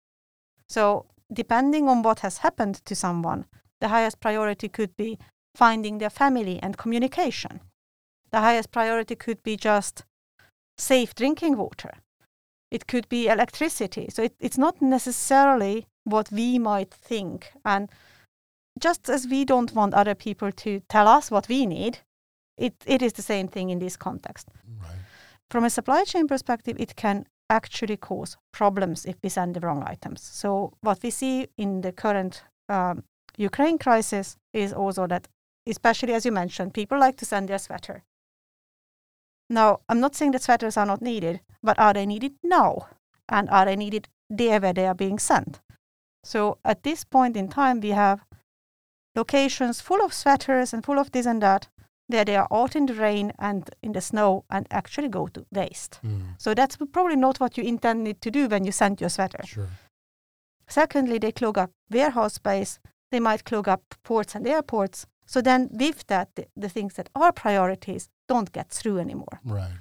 So, 0.68 1.06
depending 1.32 1.88
on 1.88 2.02
what 2.04 2.20
has 2.20 2.40
happened 2.40 2.76
to 2.86 2.96
someone, 2.96 3.46
the 3.80 3.88
highest 3.88 4.20
priority 4.20 4.70
could 4.70 4.96
be 4.98 5.18
finding 5.56 5.98
their 5.98 6.10
family 6.10 6.60
and 6.62 6.78
communication 6.78 7.62
the 8.32 8.40
highest 8.40 8.72
priority 8.72 9.16
could 9.16 9.44
be 9.44 9.58
just 9.58 10.04
safe 10.78 11.14
drinking 11.14 11.58
water. 11.58 11.92
It 12.72 12.88
could 12.88 13.08
be 13.10 13.28
electricity. 13.28 14.08
So 14.10 14.24
it, 14.24 14.36
it's 14.40 14.58
not 14.58 14.82
necessarily 14.82 15.88
what 16.04 16.32
we 16.32 16.60
might 16.60 16.92
think. 16.92 17.52
And 17.66 17.90
just 18.80 19.10
as 19.10 19.28
we 19.28 19.46
don't 19.46 19.74
want 19.74 19.94
other 19.94 20.16
people 20.16 20.52
to 20.52 20.82
tell 20.90 21.08
us 21.08 21.32
what 21.32 21.48
we 21.48 21.66
need, 21.66 22.00
it, 22.58 22.74
it 22.86 23.02
is 23.02 23.14
the 23.14 23.22
same 23.22 23.48
thing 23.48 23.70
in 23.70 23.80
this 23.80 23.98
context. 23.98 24.50
Right. 24.80 24.92
From 25.50 25.64
a 25.64 25.70
supply 25.70 26.04
chain 26.04 26.28
perspective, 26.28 26.78
it 26.80 26.96
can 26.96 27.26
actually 27.50 27.98
cause 27.98 28.38
problems 28.54 29.06
if 29.06 29.16
we 29.22 29.30
send 29.30 29.56
the 29.56 29.60
wrong 29.60 29.84
items. 29.86 30.22
So, 30.22 30.74
what 30.82 31.04
we 31.04 31.10
see 31.10 31.48
in 31.58 31.82
the 31.82 31.92
current 31.92 32.44
um, 32.70 33.04
Ukraine 33.38 33.78
crisis 33.78 34.38
is 34.54 34.72
also 34.72 35.08
that, 35.08 35.28
especially 35.68 36.14
as 36.14 36.26
you 36.26 36.32
mentioned, 36.32 36.74
people 36.74 36.98
like 36.98 37.18
to 37.18 37.26
send 37.26 37.50
their 37.50 37.60
sweater. 37.60 38.04
Now, 39.50 39.82
I'm 39.90 40.00
not 40.00 40.16
saying 40.16 40.32
that 40.32 40.44
sweaters 40.44 40.78
are 40.78 40.86
not 40.86 41.02
needed, 41.02 41.42
but 41.62 41.78
are 41.78 41.94
they 41.94 42.06
needed 42.06 42.34
now? 42.42 42.88
And 43.28 43.50
are 43.50 43.66
they 43.66 43.76
needed 43.76 44.08
there 44.30 44.62
where 44.62 44.74
they 44.74 44.88
are 44.88 44.96
being 44.96 45.20
sent? 45.20 45.60
So 46.24 46.58
at 46.64 46.84
this 46.84 47.04
point 47.04 47.36
in 47.36 47.48
time, 47.48 47.80
we 47.80 47.90
have 47.90 48.24
locations 49.16 49.82
full 49.82 50.02
of 50.04 50.14
sweaters 50.14 50.74
and 50.74 50.86
full 50.86 51.00
of 51.00 51.12
this 51.12 51.26
and 51.26 51.42
that, 51.42 51.68
where 52.08 52.26
they 52.26 52.36
are 52.36 52.48
out 52.52 52.76
in 52.76 52.86
the 52.86 52.94
rain 52.94 53.34
and 53.40 53.70
in 53.82 53.94
the 53.94 54.02
snow 54.02 54.44
and 54.50 54.68
actually 54.72 55.10
go 55.10 55.28
to 55.28 55.46
waste. 55.52 56.00
Mm. 56.04 56.36
So 56.38 56.54
that's 56.54 56.78
probably 56.92 57.16
not 57.16 57.40
what 57.40 57.58
you 57.58 57.64
intended 57.64 58.22
to 58.22 58.32
do 58.32 58.48
when 58.48 58.66
you 58.66 58.72
sent 58.72 59.02
your 59.02 59.10
sweater. 59.10 59.44
Sure. 59.46 59.70
Secondly, 60.68 61.18
they 61.18 61.32
clog 61.32 61.58
up 61.58 61.72
warehouse 61.90 62.36
space. 62.36 62.80
They 63.12 63.20
might 63.20 63.44
clog 63.44 63.68
up 63.68 63.84
ports 64.04 64.36
and 64.36 64.48
airports. 64.48 65.06
So 65.26 65.42
then, 65.42 65.70
with 65.72 66.08
that, 66.08 66.30
the, 66.36 66.46
the 66.56 66.70
things 66.70 66.94
that 66.96 67.10
are 67.16 67.32
priorities 67.32 68.10
don't 68.28 68.52
get 68.52 68.70
through 68.70 69.00
anymore. 69.00 69.42
Right. 69.44 69.72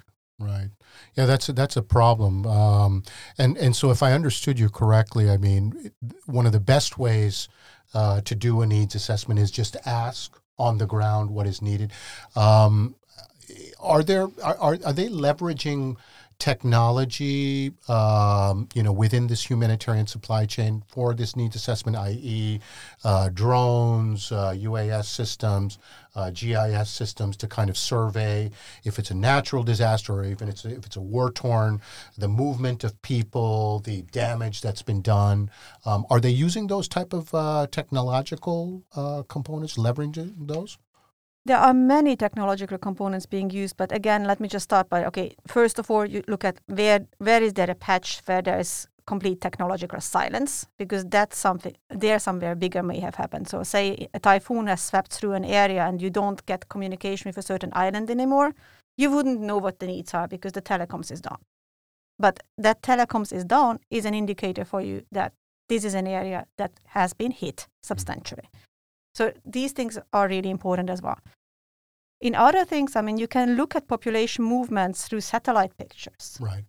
Right. 0.41 0.71
Yeah, 1.17 1.27
that's 1.27 1.51
a, 1.51 1.53
that's 1.53 1.77
a 1.77 1.83
problem. 1.83 2.47
Um, 2.47 3.03
and 3.37 3.59
and 3.59 3.77
so, 3.77 3.91
if 3.91 4.03
I 4.03 4.13
understood 4.13 4.59
you 4.59 4.71
correctly, 4.71 5.31
I 5.31 5.37
mean, 5.37 5.93
one 6.25 6.47
of 6.47 6.53
the 6.53 6.61
best 6.61 6.99
ways 6.99 7.49
uh, 7.93 8.23
to 8.23 8.35
do 8.35 8.63
a 8.63 8.67
needs 8.67 8.95
assessment 8.95 9.39
is 9.39 9.51
just 9.51 9.75
to 9.75 9.89
ask 9.89 10.41
on 10.59 10.79
the 10.79 10.87
ground 10.87 11.31
what 11.31 11.47
is 11.47 11.61
needed. 11.61 11.93
Um, 12.35 12.95
are 13.81 14.03
there 14.03 14.29
are, 14.43 14.57
are, 14.59 14.79
are 14.85 14.93
they 14.93 15.09
leveraging 15.09 15.97
technology, 16.41 17.73
um, 17.89 18.69
you 18.75 18.83
know, 18.83 18.93
within 18.93 19.29
this 19.29 19.49
humanitarian 19.49 20.07
supply 20.07 20.47
chain 20.47 20.83
for 20.89 21.15
this 21.15 21.37
needs 21.37 21.55
assessment, 21.55 21.97
i.e., 21.97 22.59
uh, 23.05 23.29
drones, 23.29 24.33
uh, 24.33 24.53
UAS 24.57 25.05
systems, 25.05 25.79
uh, 26.17 26.31
GIS 26.31 26.91
systems 26.91 27.37
to 27.37 27.47
kind 27.47 27.71
of 27.71 27.77
survey 27.77 28.51
if 28.85 28.99
it's 28.99 29.11
a 29.11 29.15
natural 29.15 29.63
disaster 29.63 30.15
or 30.15 30.25
even 30.25 30.49
it's 30.49 30.65
a, 30.65 30.71
if 30.71 30.87
it's 30.87 30.97
a 30.97 31.01
war 31.01 31.31
torn, 31.31 31.81
the 32.19 32.29
movement 32.29 32.83
of 32.83 33.01
people, 33.03 33.81
the 33.81 34.03
damage 34.11 34.61
that's 34.63 34.83
been 34.83 35.03
done. 35.03 35.51
Um, 35.85 36.07
are 36.11 36.21
they 36.21 36.31
using 36.31 36.67
those 36.67 36.89
type 36.89 37.13
of 37.13 37.33
uh, 37.35 37.67
technological 37.71 38.83
uh, 38.97 39.23
components, 39.29 39.77
leveraging 39.77 40.49
those? 40.49 40.79
There 41.47 41.57
are 41.57 41.73
many 41.73 42.17
technological 42.17 42.77
components 42.77 43.25
being 43.25 43.51
used, 43.51 43.77
but 43.77 43.93
again, 43.93 44.25
let 44.25 44.41
me 44.41 44.49
just 44.49 44.65
start 44.65 44.91
by 44.91 45.05
okay. 45.07 45.35
First 45.47 45.79
of 45.79 45.91
all, 45.91 46.05
you 46.05 46.23
look 46.29 46.45
at 46.45 46.59
where 46.67 47.07
where 47.19 47.43
is 47.43 47.55
there 47.55 47.71
a 47.71 47.75
patch 47.75 48.21
where 48.27 48.43
there 48.43 48.59
is 48.59 48.87
complete 49.07 49.41
technological 49.41 50.01
silence 50.01 50.67
because 50.79 51.05
that's 51.07 51.37
something 51.37 51.75
there 51.89 52.19
somewhere 52.19 52.55
bigger 52.55 52.83
may 52.83 53.01
have 53.01 53.15
happened. 53.15 53.49
So, 53.49 53.63
say 53.63 54.09
a 54.13 54.21
typhoon 54.21 54.67
has 54.67 54.83
swept 54.83 55.13
through 55.13 55.33
an 55.33 55.45
area 55.45 55.83
and 55.87 56.03
you 56.03 56.11
don't 56.11 56.45
get 56.47 56.69
communication 56.69 57.29
with 57.29 57.39
a 57.39 57.43
certain 57.43 57.73
island 57.73 58.11
anymore, 58.11 58.55
you 58.99 59.11
wouldn't 59.11 59.41
know 59.41 59.57
what 59.57 59.79
the 59.79 59.87
needs 59.87 60.13
are 60.15 60.29
because 60.29 60.53
the 60.53 60.63
telecoms 60.63 61.11
is 61.11 61.23
down. 61.23 61.39
But 62.19 62.43
that 62.59 62.83
telecoms 62.83 63.33
is 63.33 63.45
down 63.45 63.81
is 63.91 64.05
an 64.05 64.15
indicator 64.15 64.67
for 64.67 64.83
you 64.83 65.05
that 65.11 65.33
this 65.71 65.85
is 65.85 65.95
an 65.95 66.07
area 66.07 66.47
that 66.59 66.73
has 66.89 67.15
been 67.15 67.31
hit 67.31 67.67
substantially. 67.83 68.49
So 69.15 69.33
these 69.45 69.73
things 69.73 69.99
are 70.13 70.29
really 70.29 70.51
important 70.51 70.91
as 70.91 71.03
well. 71.03 71.19
In 72.21 72.35
other 72.35 72.65
things, 72.65 72.97
I 72.97 73.01
mean, 73.01 73.17
you 73.19 73.27
can 73.27 73.57
look 73.57 73.75
at 73.75 73.89
population 73.89 74.45
movements 74.45 75.09
through 75.09 75.23
satellite 75.23 75.77
pictures. 75.77 76.39
Right. 76.41 76.65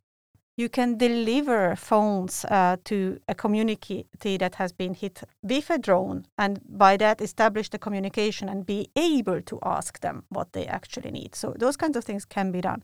you 0.57 0.69
can 0.69 0.97
deliver 0.97 1.75
phones 1.75 2.45
uh, 2.45 2.77
to 2.83 3.19
a 3.27 3.33
community 3.33 4.05
that 4.37 4.55
has 4.55 4.71
been 4.71 4.93
hit 4.93 5.23
with 5.41 5.69
a 5.69 5.77
drone 5.77 6.25
and 6.37 6.59
by 6.67 6.97
that 6.97 7.21
establish 7.21 7.69
the 7.69 7.79
communication 7.79 8.49
and 8.49 8.65
be 8.65 8.89
able 8.95 9.41
to 9.41 9.57
ask 9.63 9.99
them 10.01 10.23
what 10.29 10.51
they 10.53 10.65
actually 10.67 11.11
need. 11.11 11.35
So 11.35 11.55
those 11.57 11.77
kinds 11.77 11.97
of 11.97 12.03
things 12.03 12.25
can 12.25 12.51
be 12.51 12.61
done. 12.61 12.83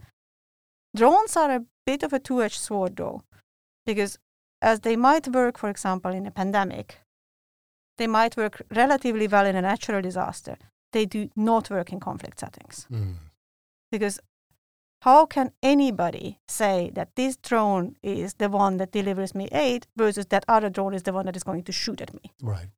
Drones 0.95 1.37
are 1.37 1.51
a 1.51 1.65
bit 1.85 2.03
of 2.03 2.13
a 2.13 2.19
two 2.19 2.41
edged 2.41 2.59
sword 2.59 2.95
though, 2.95 3.21
because 3.85 4.17
as 4.61 4.79
they 4.79 4.95
might 4.95 5.27
work, 5.27 5.57
for 5.57 5.69
example, 5.69 6.11
in 6.11 6.25
a 6.25 6.31
pandemic, 6.31 6.99
they 7.97 8.07
might 8.07 8.37
work 8.37 8.61
relatively 8.73 9.27
well 9.27 9.45
in 9.45 9.55
a 9.55 9.61
natural 9.61 10.01
disaster. 10.01 10.57
They 10.91 11.05
do 11.05 11.29
not 11.35 11.69
work 11.69 11.91
in 11.91 11.99
conflict 11.99 12.39
settings. 12.39 12.87
Mm. 12.91 13.15
Because 13.91 14.19
how 15.01 15.25
can 15.25 15.51
anybody 15.61 16.39
say 16.47 16.91
that 16.95 17.15
this 17.15 17.37
drone 17.37 17.95
is 18.01 18.35
the 18.35 18.49
one 18.49 18.77
that 18.77 18.91
delivers 18.91 19.35
me 19.35 19.47
aid 19.51 19.87
versus 19.95 20.25
that 20.27 20.45
other 20.47 20.69
drone 20.69 20.93
is 20.93 21.03
the 21.03 21.13
one 21.13 21.25
that 21.25 21.35
is 21.35 21.43
going 21.43 21.63
to 21.63 21.71
shoot 21.71 22.01
at 22.01 22.13
me? 22.13 22.31
Right. 22.41 22.69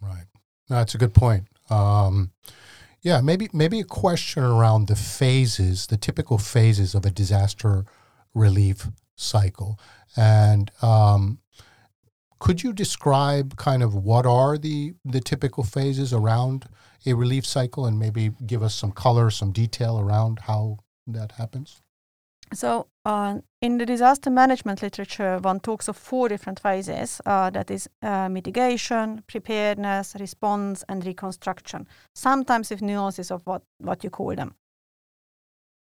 Right. 0.00 0.26
That's 0.68 0.94
a 0.94 0.98
good 0.98 1.14
point. 1.14 1.48
Um, 1.70 2.32
yeah, 3.00 3.20
maybe 3.20 3.48
maybe 3.52 3.80
a 3.80 3.84
question 3.84 4.42
around 4.42 4.88
the 4.88 4.96
phases, 4.96 5.86
the 5.86 5.96
typical 5.96 6.36
phases 6.38 6.94
of 6.94 7.06
a 7.06 7.10
disaster 7.10 7.84
relief 8.34 8.88
cycle, 9.14 9.78
and 10.16 10.70
um, 10.82 11.38
could 12.38 12.62
you 12.62 12.72
describe 12.72 13.56
kind 13.56 13.82
of 13.82 13.94
what 13.94 14.26
are 14.26 14.58
the 14.58 14.94
the 15.04 15.20
typical 15.20 15.64
phases 15.64 16.12
around 16.12 16.66
a 17.06 17.14
relief 17.14 17.46
cycle, 17.46 17.86
and 17.86 17.98
maybe 17.98 18.30
give 18.46 18.62
us 18.62 18.74
some 18.74 18.92
color, 18.92 19.30
some 19.30 19.52
detail 19.52 19.98
around 19.98 20.40
how 20.40 20.78
that 21.06 21.32
happens? 21.32 21.80
So, 22.54 22.86
uh, 23.04 23.38
in 23.60 23.78
the 23.78 23.84
disaster 23.84 24.30
management 24.30 24.82
literature, 24.82 25.38
one 25.38 25.60
talks 25.60 25.88
of 25.88 25.96
four 25.96 26.28
different 26.28 26.60
phases 26.60 27.20
uh, 27.26 27.50
that 27.50 27.70
is, 27.70 27.88
uh, 28.02 28.28
mitigation, 28.30 29.22
preparedness, 29.26 30.16
response, 30.18 30.82
and 30.88 31.04
reconstruction, 31.04 31.86
sometimes 32.14 32.70
with 32.70 32.80
nuances 32.80 33.30
of 33.30 33.42
what, 33.44 33.62
what 33.78 34.02
you 34.02 34.10
call 34.10 34.34
them. 34.34 34.54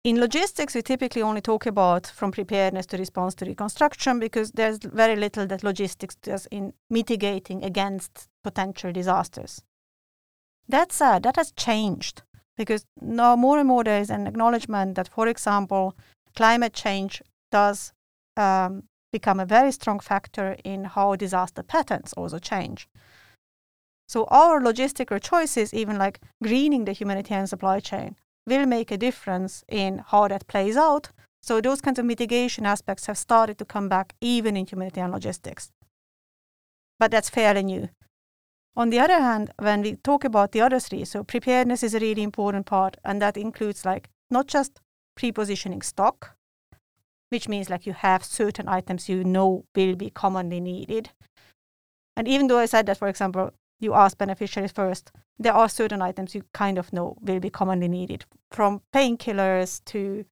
In 0.04 0.20
logistics, 0.20 0.74
we 0.74 0.82
typically 0.82 1.22
only 1.22 1.40
talk 1.40 1.64
about 1.64 2.06
from 2.06 2.30
preparedness 2.30 2.84
to 2.86 2.98
response 2.98 3.34
to 3.36 3.46
reconstruction 3.46 4.20
because 4.20 4.52
there's 4.52 4.76
very 4.78 5.16
little 5.16 5.46
that 5.46 5.64
logistics 5.64 6.14
does 6.16 6.46
in 6.50 6.74
mitigating 6.90 7.64
against 7.64 8.28
potential 8.42 8.92
disasters. 8.92 9.62
That 10.68 10.92
said, 10.92 11.22
that 11.22 11.36
has 11.36 11.52
changed 11.52 12.22
because 12.54 12.84
now 13.00 13.34
more 13.34 13.58
and 13.58 13.66
more 13.66 13.82
there 13.82 13.98
is 13.98 14.10
an 14.10 14.26
acknowledgement 14.26 14.94
that, 14.96 15.08
for 15.08 15.26
example, 15.26 15.96
climate 16.36 16.74
change 16.74 17.22
does 17.50 17.94
um, 18.36 18.82
become 19.10 19.40
a 19.40 19.46
very 19.46 19.72
strong 19.72 20.00
factor 20.00 20.54
in 20.64 20.84
how 20.84 21.16
disaster 21.16 21.62
patterns 21.62 22.12
also 22.12 22.38
change. 22.38 22.88
So 24.06 24.24
our 24.24 24.60
logistical 24.60 25.18
choices, 25.18 25.72
even 25.72 25.96
like 25.96 26.20
greening 26.42 26.84
the 26.84 26.92
humanitarian 26.92 27.46
supply 27.46 27.80
chain, 27.80 28.16
will 28.46 28.66
make 28.66 28.90
a 28.90 28.98
difference 28.98 29.64
in 29.68 30.02
how 30.06 30.28
that 30.28 30.46
plays 30.46 30.76
out. 30.76 31.10
So 31.42 31.60
those 31.60 31.80
kinds 31.80 31.98
of 31.98 32.04
mitigation 32.04 32.66
aspects 32.66 33.06
have 33.06 33.18
started 33.18 33.58
to 33.58 33.64
come 33.64 33.88
back 33.88 34.14
even 34.20 34.56
in 34.56 34.66
humanitarian 34.66 35.12
logistics. 35.12 35.72
But 36.98 37.10
that's 37.10 37.30
fairly 37.30 37.62
new. 37.62 37.88
On 38.76 38.90
the 38.90 38.98
other 38.98 39.20
hand, 39.20 39.50
when 39.58 39.82
we 39.82 39.96
talk 39.96 40.24
about 40.24 40.52
the 40.52 40.60
other 40.60 40.80
three, 40.80 41.04
so 41.04 41.22
preparedness 41.22 41.82
is 41.82 41.94
a 41.94 42.00
really 42.00 42.22
important 42.22 42.66
part, 42.66 42.96
and 43.04 43.22
that 43.22 43.36
includes 43.36 43.84
like 43.84 44.08
not 44.30 44.46
just 44.46 44.80
pre-positioning 45.16 45.82
stock, 45.82 46.34
which 47.28 47.48
means 47.48 47.70
like 47.70 47.86
you 47.86 47.92
have 47.92 48.24
certain 48.24 48.68
items 48.68 49.08
you 49.08 49.22
know 49.22 49.64
will 49.76 49.94
be 49.94 50.10
commonly 50.10 50.60
needed. 50.60 51.10
And 52.16 52.26
even 52.26 52.46
though 52.46 52.58
I 52.58 52.66
said 52.66 52.86
that, 52.86 52.98
for 52.98 53.08
example, 53.08 53.52
you 53.84 53.94
ask 53.94 54.18
beneficiaries 54.18 54.72
first, 54.72 55.12
there 55.38 55.52
are 55.52 55.68
certain 55.68 56.02
items 56.02 56.34
you 56.34 56.42
kind 56.52 56.78
of 56.78 56.92
know 56.92 57.16
will 57.20 57.40
be 57.40 57.50
commonly 57.50 57.88
needed, 57.88 58.24
from 58.50 58.80
painkillers 58.92 59.84
to 59.86 60.24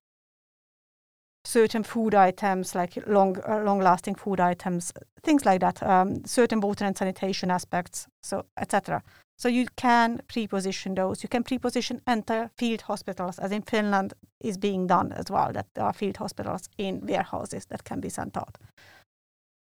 certain 1.45 1.83
food 1.83 2.15
items 2.15 2.73
like 2.73 2.97
long 3.05 3.37
uh, 3.47 3.61
long 3.63 3.79
lasting 3.79 4.15
food 4.15 4.39
items 4.39 4.93
things 5.23 5.45
like 5.45 5.59
that 5.59 5.83
um, 5.83 6.23
certain 6.25 6.61
water 6.61 6.85
and 6.85 6.97
sanitation 6.97 7.51
aspects 7.51 8.07
so 8.21 8.45
etc 8.57 9.03
so 9.37 9.49
you 9.49 9.67
can 9.75 10.21
pre-position 10.27 10.95
those. 10.95 11.23
You 11.23 11.29
can 11.29 11.43
pre-position 11.43 12.01
entire 12.07 12.49
field 12.57 12.81
hospitals 12.81 13.39
as 13.39 13.51
in 13.51 13.61
finland 13.63 14.13
is 14.39 14.57
being 14.57 14.87
done 14.87 15.11
as 15.11 15.25
well 15.29 15.51
that 15.53 15.67
there 15.73 15.83
are 15.83 15.93
field 15.93 16.17
hospitals 16.17 16.69
in 16.77 17.05
warehouses 17.05 17.65
that 17.65 17.83
can 17.83 17.99
be 17.99 18.09
sent 18.09 18.37
out. 18.37 18.57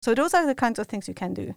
So 0.01 0.13
those 0.13 0.33
are 0.33 0.45
the 0.45 0.55
kinds 0.55 0.79
of 0.79 0.87
things 0.87 1.07
you 1.07 1.13
can 1.13 1.33
do 1.33 1.55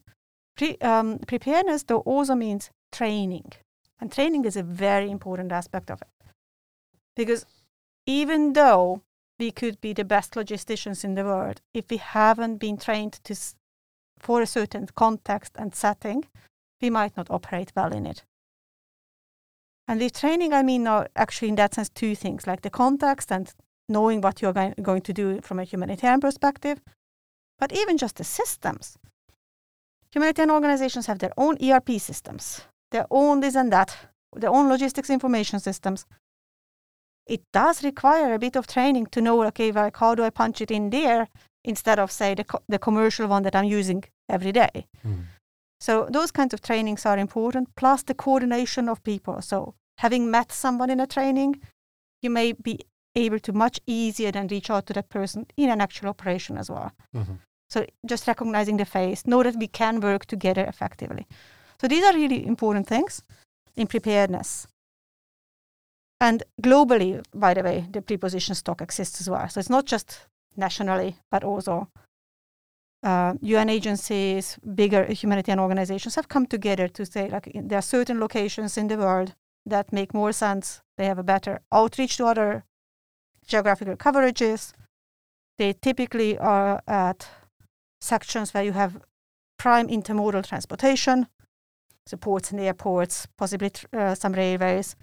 Pre, 0.57 0.77
um, 0.79 1.19
preparedness 1.27 1.85
though 1.85 2.01
also 2.01 2.35
means 2.35 2.71
training. 2.91 3.53
And 4.01 4.13
training 4.13 4.45
is 4.45 4.57
a 4.57 4.63
very 4.63 5.11
important 5.11 5.53
aspect 5.53 5.91
of 5.91 6.03
it. 6.03 6.09
Because 7.17 7.47
even 8.07 8.53
though 8.53 9.03
we 9.39 9.51
could 9.51 9.81
be 9.81 9.93
the 9.93 10.05
best 10.05 10.35
logisticians 10.35 11.05
in 11.05 11.15
the 11.15 11.25
world 11.25 11.61
if 11.73 11.91
we 11.91 11.97
haven't 11.97 12.59
been 12.59 12.77
trained 12.77 13.15
to 13.25 13.35
for 14.19 14.41
a 14.41 14.47
certain 14.47 14.87
context 14.95 15.53
and 15.57 15.75
setting 15.75 16.25
we 16.81 16.91
might 16.91 17.17
not 17.17 17.31
operate 17.31 17.73
well 17.75 17.93
in 17.93 18.07
it. 18.07 18.25
And 19.89 20.01
with 20.01 20.19
training 20.21 20.53
i 20.53 20.63
mean 20.63 20.85
now 20.85 21.07
actually 21.17 21.49
in 21.49 21.57
that 21.57 21.75
sense 21.75 21.89
two 21.89 22.15
things 22.15 22.47
like 22.47 22.63
the 22.63 22.71
context 22.71 23.33
and 23.33 23.53
knowing 23.89 24.21
what 24.21 24.41
you're 24.41 24.53
going 24.53 25.03
to 25.03 25.13
do 25.13 25.41
from 25.41 25.59
a 25.59 25.65
humanitarian 25.65 26.21
perspective 26.21 26.81
but 27.59 27.73
even 27.73 27.99
just 27.99 28.17
the 28.17 28.25
systems 28.25 28.97
humanitarian 30.13 30.51
organizations 30.51 31.07
have 31.07 31.19
their 31.19 31.33
own 31.37 31.57
erp 31.63 31.91
systems 31.99 32.63
their 32.91 33.07
own 33.11 33.41
this 33.41 33.57
and 33.57 33.73
that 33.73 33.97
their 34.37 34.51
own 34.51 34.69
logistics 34.69 35.11
information 35.11 35.61
systems 35.61 36.07
it 37.27 37.43
does 37.53 37.85
require 37.85 38.35
a 38.35 38.39
bit 38.39 38.57
of 38.57 38.67
training 38.67 39.07
to 39.07 39.21
know, 39.21 39.43
okay, 39.45 39.73
like 39.73 39.97
how 39.97 40.15
do 40.15 40.25
I 40.25 40.31
punch 40.31 40.61
it 40.61 40.71
in 40.71 40.91
there 40.91 41.29
instead 41.65 41.99
of 41.99 42.11
say 42.11 42.35
the, 42.35 42.45
co- 42.45 42.63
the 42.69 42.79
commercial 42.79 43.29
one 43.29 43.43
that 43.45 43.55
I'm 43.55 43.65
using 43.65 44.05
every 44.29 44.53
day. 44.53 44.87
Mm. 45.07 45.25
So 45.81 46.09
those 46.11 46.31
kinds 46.31 46.55
of 46.55 46.61
trainings 46.61 47.07
are 47.07 47.19
important, 47.19 47.75
plus 47.77 48.03
the 48.03 48.15
coordination 48.15 48.89
of 48.89 49.03
people. 49.03 49.41
So 49.43 49.75
having 49.99 50.31
met 50.31 50.53
someone 50.53 50.91
in 50.91 51.01
a 51.01 51.07
training, 51.07 51.61
you 52.23 52.31
may 52.31 52.53
be 52.53 52.81
able 53.15 53.39
to 53.41 53.53
much 53.53 53.81
easier 53.87 54.33
than 54.33 54.47
reach 54.47 54.71
out 54.71 54.87
to 54.87 54.93
that 54.95 55.09
person 55.09 55.47
in 55.57 55.71
an 55.71 55.81
actual 55.81 56.09
operation 56.09 56.57
as 56.57 56.71
well. 56.71 56.93
Mm-hmm. 57.15 57.35
So 57.73 57.87
just 58.05 58.27
recognizing 58.27 58.77
the 58.77 58.85
face, 58.85 59.27
know 59.27 59.43
that 59.43 59.57
we 59.57 59.67
can 59.67 60.01
work 60.01 60.27
together 60.27 60.65
effectively. 60.65 61.27
So 61.81 61.89
these 61.89 62.05
are 62.05 62.13
really 62.13 62.47
important 62.47 62.87
things 62.87 63.23
in 63.77 63.87
preparedness. 63.87 64.67
And 66.21 66.43
globally, 66.61 67.25
by 67.35 67.55
the 67.55 67.63
way, 67.63 67.87
the 67.91 68.03
preposition 68.03 68.55
stock 68.55 68.83
exists 68.83 69.23
as 69.23 69.31
well. 69.31 69.49
So 69.49 69.59
it's 69.59 69.71
not 69.71 69.87
just 69.87 70.27
nationally, 70.55 71.17
but 71.31 71.45
also 71.45 71.89
uh, 73.03 73.35
UN 73.41 73.71
agencies, 73.71 74.59
bigger 74.75 75.05
humanitarian 75.07 75.59
organizations 75.59 76.15
have 76.17 76.29
come 76.29 76.47
together 76.47 76.89
to 76.89 77.07
say 77.07 77.31
like 77.31 77.51
there 77.55 77.79
are 77.79 77.83
certain 77.97 78.21
locations 78.21 78.77
in 78.77 78.89
the 78.89 78.99
world 78.99 79.35
that 79.65 79.95
make 79.95 80.13
more 80.13 80.33
sense. 80.33 80.83
They 80.99 81.07
have 81.07 81.19
a 81.19 81.25
better 81.25 81.63
outreach 81.73 82.19
to 82.19 82.27
other 82.27 82.65
geographical 83.47 83.97
coverages. 83.97 84.75
They 85.57 85.73
typically 85.73 86.37
are 86.37 86.83
at 86.87 87.29
sections 88.03 88.53
where 88.53 88.65
you 88.65 88.73
have 88.73 89.01
prime 89.59 89.89
intermodal 89.89 90.47
transportation, 90.47 91.27
so 92.07 92.17
ports 92.17 92.51
and 92.51 92.61
airports, 92.61 93.27
possibly 93.39 93.71
uh, 93.93 94.15
some 94.15 94.33
railways, 94.33 94.97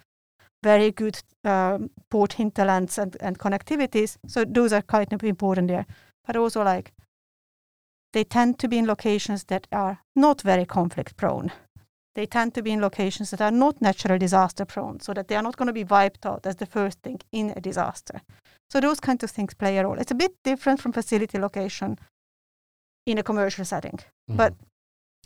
very 0.64 0.92
good 0.92 1.22
um, 1.46 1.90
port 2.10 2.34
hinterlands 2.34 2.98
and, 2.98 3.16
and 3.22 3.40
connectivities. 3.40 4.18
So 4.28 4.44
those 4.44 4.74
are 4.74 4.84
of 4.92 5.24
important 5.24 5.70
there. 5.70 5.86
But 6.28 6.36
also 6.36 6.64
like 6.64 6.92
they 8.12 8.24
tend 8.24 8.60
to 8.60 8.68
be 8.68 8.78
in 8.78 8.88
locations 8.88 9.46
that 9.46 9.68
are 9.72 10.00
not 10.16 10.42
very 10.42 10.66
conflict 10.66 11.16
prone. 11.16 11.52
They 12.16 12.26
tend 12.26 12.54
to 12.56 12.62
be 12.62 12.72
in 12.72 12.82
locations 12.82 13.30
that 13.30 13.42
are 13.42 13.52
not 13.52 13.82
natural 13.82 14.18
disaster 14.18 14.66
prone, 14.66 15.00
so 15.00 15.14
that 15.14 15.28
they 15.28 15.36
are 15.36 15.44
not 15.44 15.56
going 15.56 15.68
to 15.68 15.74
be 15.74 15.86
wiped 15.86 16.26
out 16.26 16.46
as 16.46 16.56
the 16.56 16.66
first 16.66 17.00
thing 17.02 17.22
in 17.32 17.54
a 17.56 17.62
disaster. 17.62 18.22
So 18.70 18.80
those 18.80 19.00
kinds 19.00 19.24
of 19.24 19.32
things 19.32 19.54
play 19.54 19.78
a 19.78 19.84
role. 19.84 20.00
It's 20.00 20.12
a 20.12 20.16
bit 20.16 20.32
different 20.44 20.82
from 20.82 20.92
facility 20.92 21.38
location 21.38 21.98
in 23.06 23.18
a 23.18 23.24
commercial 23.24 23.66
setting, 23.66 23.98
mm-hmm. 23.98 24.36
but 24.36 24.54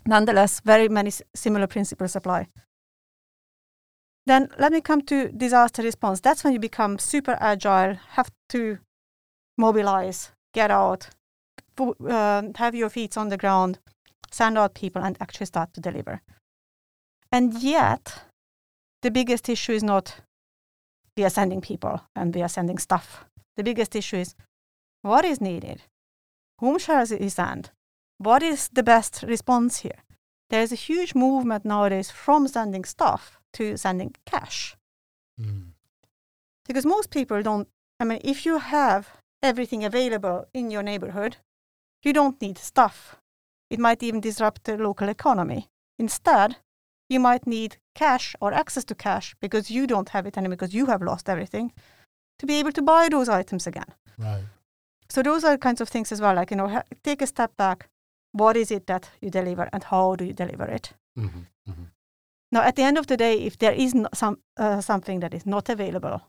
nonetheless, 0.06 0.60
very 0.60 0.88
many 0.88 1.08
s- 1.08 1.22
similar 1.34 1.66
principles 1.66 2.16
apply. 2.16 2.48
Then 4.26 4.48
let 4.58 4.72
me 4.72 4.80
come 4.80 5.02
to 5.02 5.28
disaster 5.28 5.82
response. 5.82 6.20
That's 6.20 6.44
when 6.44 6.54
you 6.54 6.58
become 6.58 6.98
super 6.98 7.36
agile, 7.40 7.98
have 8.12 8.30
to 8.50 8.78
mobilize, 9.58 10.32
get 10.54 10.70
out, 10.70 11.08
uh, 11.78 12.42
have 12.56 12.74
your 12.74 12.88
feet 12.88 13.16
on 13.16 13.28
the 13.28 13.36
ground, 13.36 13.78
send 14.30 14.56
out 14.56 14.74
people, 14.74 15.02
and 15.02 15.16
actually 15.20 15.46
start 15.46 15.74
to 15.74 15.80
deliver. 15.80 16.22
And 17.30 17.54
yet, 17.62 18.22
the 19.02 19.10
biggest 19.10 19.48
issue 19.48 19.72
is 19.72 19.82
not 19.82 20.20
we 21.16 21.24
are 21.24 21.30
sending 21.30 21.60
people 21.60 22.00
and 22.16 22.34
we 22.34 22.42
are 22.42 22.48
sending 22.48 22.78
stuff. 22.78 23.24
The 23.56 23.62
biggest 23.62 23.94
issue 23.94 24.16
is 24.16 24.34
what 25.02 25.24
is 25.24 25.40
needed, 25.40 25.82
Whom 26.60 26.78
shall 26.78 27.06
he 27.06 27.28
send? 27.28 27.70
What 28.18 28.42
is 28.42 28.68
the 28.68 28.82
best 28.82 29.22
response 29.22 29.80
here? 29.80 30.04
There's 30.50 30.72
a 30.72 30.76
huge 30.76 31.14
movement 31.14 31.64
nowadays 31.64 32.10
from 32.10 32.46
sending 32.48 32.84
stuff 32.84 33.38
to 33.54 33.76
sending 33.76 34.14
cash. 34.24 34.76
Mm. 35.40 35.72
Because 36.66 36.86
most 36.86 37.10
people 37.10 37.42
don't, 37.42 37.68
I 37.98 38.04
mean, 38.04 38.20
if 38.22 38.46
you 38.46 38.58
have 38.58 39.08
everything 39.42 39.84
available 39.84 40.46
in 40.54 40.70
your 40.70 40.82
neighborhood, 40.82 41.36
you 42.02 42.12
don't 42.12 42.40
need 42.40 42.58
stuff. 42.58 43.16
It 43.70 43.80
might 43.80 44.02
even 44.02 44.20
disrupt 44.20 44.64
the 44.64 44.76
local 44.76 45.08
economy. 45.08 45.68
Instead, 45.98 46.56
you 47.08 47.20
might 47.20 47.46
need 47.46 47.76
cash 47.94 48.34
or 48.40 48.52
access 48.52 48.84
to 48.84 48.94
cash 48.94 49.34
because 49.40 49.70
you 49.70 49.86
don't 49.86 50.10
have 50.10 50.26
it 50.26 50.38
anymore 50.38 50.56
because 50.56 50.74
you 50.74 50.86
have 50.86 51.02
lost 51.02 51.28
everything 51.28 51.72
to 52.38 52.46
be 52.46 52.58
able 52.58 52.72
to 52.72 52.82
buy 52.82 53.08
those 53.08 53.28
items 53.28 53.66
again. 53.66 53.94
Right. 54.18 54.44
So 55.08 55.22
those 55.22 55.44
are 55.44 55.58
kinds 55.58 55.80
of 55.80 55.88
things 55.88 56.12
as 56.12 56.20
well. 56.20 56.34
Like 56.34 56.50
you 56.50 56.56
know, 56.56 56.82
take 57.02 57.22
a 57.22 57.26
step 57.26 57.56
back. 57.56 57.88
What 58.32 58.56
is 58.56 58.70
it 58.70 58.86
that 58.86 59.10
you 59.20 59.30
deliver, 59.30 59.68
and 59.72 59.84
how 59.84 60.16
do 60.16 60.24
you 60.24 60.32
deliver 60.32 60.64
it? 60.64 60.92
Mm-hmm. 61.18 61.40
Mm-hmm. 61.70 61.84
Now, 62.50 62.62
at 62.62 62.76
the 62.76 62.82
end 62.82 62.98
of 62.98 63.06
the 63.06 63.16
day, 63.16 63.34
if 63.34 63.58
there 63.58 63.72
is 63.72 63.94
some 64.14 64.38
uh, 64.56 64.80
something 64.80 65.20
that 65.20 65.34
is 65.34 65.46
not 65.46 65.68
available 65.68 66.20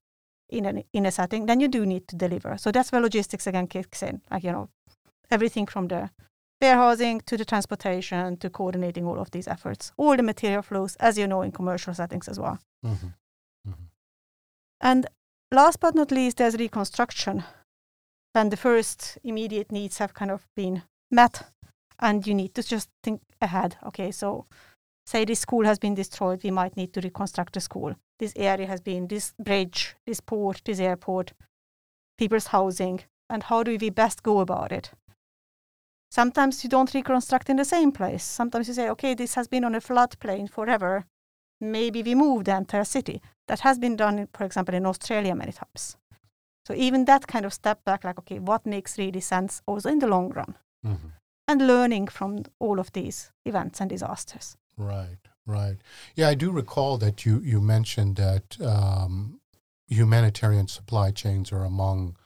in 0.50 0.66
a 0.66 0.84
in 0.94 1.06
a 1.06 1.12
setting, 1.12 1.46
then 1.46 1.60
you 1.60 1.68
do 1.68 1.86
need 1.86 2.08
to 2.08 2.16
deliver. 2.16 2.58
So 2.58 2.72
that's 2.72 2.92
where 2.92 3.02
logistics 3.02 3.48
again 3.48 3.68
kicks 3.68 4.04
in. 4.04 4.22
Like 4.32 4.44
you 4.44 4.52
know, 4.52 4.70
everything 5.32 5.68
from 5.68 5.88
the 5.88 6.10
warehousing 6.62 7.22
to 7.22 7.38
the 7.38 7.46
transportation 7.46 8.38
to 8.38 8.50
coordinating 8.50 9.06
all 9.06 9.20
of 9.20 9.32
these 9.32 9.48
efforts, 9.48 9.92
all 9.98 10.16
the 10.16 10.24
material 10.24 10.62
flows, 10.62 10.96
as 11.00 11.18
you 11.18 11.28
know, 11.28 11.42
in 11.42 11.52
commercial 11.52 11.94
settings 11.94 12.28
as 12.28 12.40
well. 12.40 12.60
Mm-hmm. 12.86 13.08
Mm-hmm. 13.70 13.84
And 14.82 15.08
last 15.52 15.80
but 15.80 15.96
not 15.96 16.12
least, 16.12 16.38
there's 16.38 16.56
reconstruction 16.56 17.44
when 18.36 18.50
the 18.50 18.58
first 18.58 19.17
immediate 19.24 19.71
needs 19.71 19.98
have 20.00 20.13
kind 20.13 20.30
of 20.30 20.45
been 20.58 20.84
met, 21.10 21.43
and 22.00 22.28
you 22.28 22.34
need 22.34 22.54
to 22.54 22.62
just 22.62 22.89
think 23.02 23.21
ahead. 23.41 23.78
Okay, 23.86 24.12
so 24.12 24.45
say 25.06 25.24
this 25.24 25.39
school 25.39 25.63
has 25.63 25.80
been 25.80 25.95
destroyed, 25.95 26.43
we 26.43 26.52
might 26.52 26.76
need 26.76 26.91
to 26.93 27.00
reconstruct 27.00 27.54
the 27.54 27.62
school. 27.62 27.95
This 28.19 28.34
area 28.36 28.67
has 28.67 28.82
been 28.82 29.08
this 29.08 29.34
bridge, 29.41 29.95
this 30.06 30.19
port, 30.19 30.62
this 30.65 30.82
airport, 30.82 31.32
people's 32.17 32.48
housing, 32.48 33.00
and 33.30 33.43
how 33.43 33.63
do 33.63 33.78
we 33.80 33.89
best 33.89 34.21
go 34.21 34.41
about 34.41 34.74
it? 34.74 34.91
Sometimes 36.12 36.62
you 36.62 36.69
don't 36.69 36.93
reconstruct 36.93 37.50
in 37.50 37.56
the 37.56 37.65
same 37.65 37.93
place. 37.93 38.24
Sometimes 38.24 38.67
you 38.67 38.74
say, 38.74 38.89
okay, 38.89 39.13
this 39.13 39.36
has 39.36 39.48
been 39.48 39.63
on 39.63 39.76
a 39.76 39.82
floodplain 39.82 40.50
forever. 40.50 41.06
Maybe 41.62 42.04
we 42.04 42.15
move 42.15 42.43
the 42.43 42.58
entire 42.58 42.84
city. 42.84 43.21
That 43.48 43.62
has 43.62 43.80
been 43.80 43.95
done, 43.95 44.28
for 44.34 44.43
example, 44.43 44.76
in 44.76 44.86
Australia 44.86 45.36
many 45.36 45.54
times. 45.54 45.95
So 46.65 46.73
even 46.73 47.06
that 47.06 47.28
kind 47.28 47.45
of 47.45 47.54
step 47.54 47.84
back, 47.84 48.04
like, 48.04 48.17
okay, 48.19 48.39
what 48.39 48.65
makes 48.65 48.97
really 48.97 49.21
sense 49.21 49.62
also 49.67 49.89
in 49.89 49.99
the 49.99 50.08
long 50.08 50.30
run? 50.30 50.56
Mm-hmm. 50.86 51.08
And 51.47 51.67
learning 51.67 52.08
from 52.08 52.43
all 52.60 52.80
of 52.80 52.91
these 52.93 53.32
events 53.45 53.80
and 53.80 53.89
disasters. 53.89 54.58
Right, 54.78 55.19
right. 55.45 55.78
Yeah, 56.15 56.30
I 56.30 56.34
do 56.34 56.51
recall 56.51 56.97
that 56.97 57.25
you, 57.25 57.39
you 57.39 57.62
mentioned 57.62 58.15
that 58.15 58.60
um, 58.60 59.39
humanitarian 59.88 60.67
supply 60.67 61.12
chains 61.12 61.51
are 61.51 61.63
among 61.63 62.17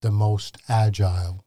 the 0.00 0.10
most 0.10 0.56
agile 0.68 1.44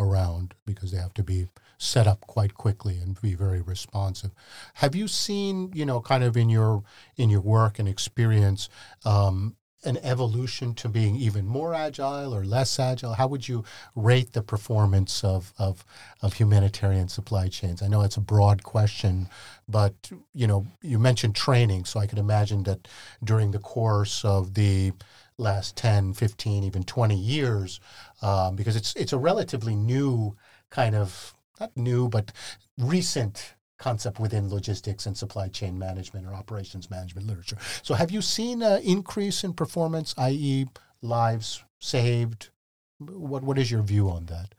around 0.00 0.54
because 0.66 0.90
they 0.90 0.98
have 0.98 1.14
to 1.14 1.22
be 1.22 1.48
set 1.78 2.06
up 2.06 2.20
quite 2.22 2.54
quickly 2.54 2.98
and 2.98 3.20
be 3.20 3.34
very 3.34 3.60
responsive. 3.60 4.32
Have 4.74 4.96
you 4.96 5.06
seen, 5.06 5.70
you 5.74 5.86
know, 5.86 6.00
kind 6.00 6.24
of 6.24 6.36
in 6.36 6.48
your 6.48 6.82
in 7.16 7.30
your 7.30 7.40
work 7.40 7.78
and 7.78 7.88
experience, 7.88 8.68
um, 9.04 9.56
an 9.84 9.98
evolution 9.98 10.74
to 10.74 10.88
being 10.88 11.16
even 11.16 11.46
more 11.46 11.74
agile 11.74 12.34
or 12.34 12.44
less 12.44 12.78
agile? 12.78 13.14
How 13.14 13.28
would 13.28 13.48
you 13.48 13.64
rate 13.94 14.32
the 14.32 14.42
performance 14.42 15.22
of, 15.22 15.52
of, 15.58 15.84
of 16.20 16.34
humanitarian 16.34 17.08
supply 17.08 17.48
chains? 17.48 17.82
I 17.82 17.88
know 17.88 18.02
it's 18.02 18.16
a 18.16 18.20
broad 18.20 18.62
question, 18.62 19.28
but 19.68 19.94
you 20.34 20.46
know, 20.46 20.66
you 20.82 20.98
mentioned 20.98 21.34
training, 21.34 21.84
so 21.84 22.00
I 22.00 22.06
could 22.06 22.18
imagine 22.18 22.64
that 22.64 22.88
during 23.22 23.52
the 23.52 23.58
course 23.58 24.24
of 24.24 24.54
the 24.54 24.92
last 25.38 25.76
10, 25.76 26.14
15, 26.14 26.64
even 26.64 26.82
20 26.82 27.16
years, 27.16 27.80
um, 28.22 28.56
because 28.56 28.74
it's 28.74 28.94
it's 28.96 29.12
a 29.12 29.18
relatively 29.18 29.76
new 29.76 30.36
kind 30.70 30.94
of 30.94 31.34
not 31.60 31.76
new 31.76 32.08
but 32.08 32.32
recent 32.78 33.54
concept 33.78 34.18
within 34.20 34.50
logistics 34.50 35.06
and 35.06 35.16
supply 35.16 35.48
chain 35.48 35.78
management 35.78 36.26
or 36.26 36.34
operations 36.34 36.90
management 36.90 37.26
literature. 37.26 37.58
So, 37.82 37.94
have 37.94 38.10
you 38.10 38.22
seen 38.22 38.62
an 38.62 38.82
increase 38.82 39.44
in 39.44 39.52
performance, 39.54 40.14
i.e., 40.18 40.66
lives 41.02 41.64
saved? 41.80 42.50
What 42.98 43.42
what 43.42 43.58
is 43.58 43.70
your 43.70 43.82
view 43.82 44.10
on 44.10 44.26
that? 44.26 44.54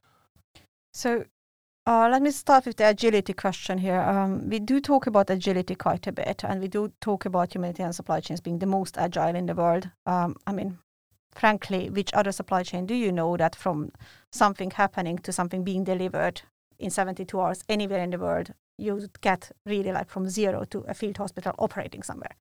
So, 0.94 1.26
uh, 1.86 2.08
let 2.10 2.22
me 2.22 2.32
start 2.32 2.66
with 2.66 2.78
the 2.78 2.90
agility 2.90 3.34
question 3.34 3.78
here. 3.78 4.00
Um, 4.00 4.50
we 4.50 4.60
do 4.60 4.80
talk 4.80 5.08
about 5.08 5.30
agility 5.30 5.76
quite 5.76 6.08
a 6.08 6.12
bit, 6.12 6.44
and 6.44 6.62
we 6.62 6.68
do 6.68 6.92
talk 7.02 7.26
about 7.26 7.56
humanitarian 7.56 7.94
supply 7.94 8.20
chains 8.20 8.42
being 8.42 8.60
the 8.60 8.66
most 8.66 8.98
agile 8.98 9.36
in 9.36 9.48
the 9.48 9.56
world. 9.56 9.90
Um, 10.06 10.36
I 10.46 10.54
mean, 10.54 10.78
frankly, 11.34 11.90
which 11.90 12.14
other 12.14 12.32
supply 12.32 12.64
chain 12.64 12.86
do 12.86 12.94
you 12.94 13.12
know 13.12 13.38
that 13.38 13.56
from 13.56 13.92
something 14.32 14.72
happening 14.72 15.18
to 15.20 15.32
something 15.32 15.64
being 15.64 15.84
delivered 15.84 16.42
in 16.78 16.90
72 16.90 17.40
hours 17.40 17.64
anywhere 17.68 18.04
in 18.04 18.12
the 18.12 18.20
world, 18.20 18.54
you 18.80 19.08
get 19.22 19.52
really 19.66 19.92
like 19.92 20.10
from 20.10 20.30
zero 20.30 20.66
to 20.66 20.80
a 20.88 20.94
field 20.94 21.18
hospital 21.18 21.54
operating 21.60 22.04
somewhere. 22.04 22.36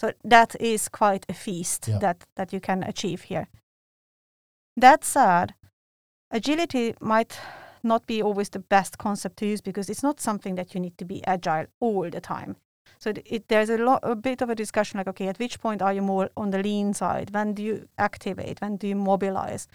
So 0.00 0.12
that 0.24 0.54
is 0.60 0.88
quite 0.88 1.24
a 1.28 1.34
feast 1.34 1.88
yeah. 1.88 1.98
that, 1.98 2.24
that 2.36 2.52
you 2.52 2.60
can 2.60 2.82
achieve 2.82 3.22
here. 3.22 3.48
That 4.76 5.04
said, 5.04 5.54
agility 6.30 6.94
might 7.00 7.38
not 7.82 8.06
be 8.06 8.22
always 8.22 8.50
the 8.50 8.58
best 8.58 8.98
concept 8.98 9.38
to 9.38 9.46
use 9.46 9.60
because 9.60 9.88
it's 9.88 10.02
not 10.02 10.20
something 10.20 10.56
that 10.56 10.74
you 10.74 10.80
need 10.80 10.98
to 10.98 11.04
be 11.04 11.24
agile 11.26 11.66
all 11.80 12.10
the 12.10 12.20
time. 12.20 12.56
So 12.98 13.10
it, 13.10 13.22
it, 13.26 13.48
there's 13.48 13.70
a, 13.70 13.78
lot, 13.78 14.00
a 14.02 14.14
bit 14.14 14.42
of 14.42 14.50
a 14.50 14.54
discussion 14.54 14.98
like, 14.98 15.08
okay, 15.08 15.28
at 15.28 15.38
which 15.38 15.60
point 15.60 15.82
are 15.82 15.92
you 15.92 16.02
more 16.02 16.30
on 16.36 16.50
the 16.50 16.62
lean 16.62 16.92
side? 16.94 17.30
When 17.32 17.54
do 17.54 17.62
you 17.62 17.88
activate? 17.98 18.60
When 18.60 18.76
do 18.76 18.88
you 18.88 18.96
mobilize? 18.96 19.68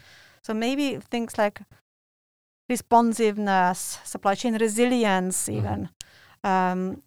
So 0.44 0.54
maybe 0.54 0.98
things 0.98 1.38
like 1.38 1.62
responsiveness, 2.72 4.00
supply 4.04 4.34
chain 4.36 4.56
resilience, 4.58 5.38
mm-hmm. 5.44 5.60
even 5.60 5.80
mm-hmm. 6.44 6.50
um, 6.52 7.04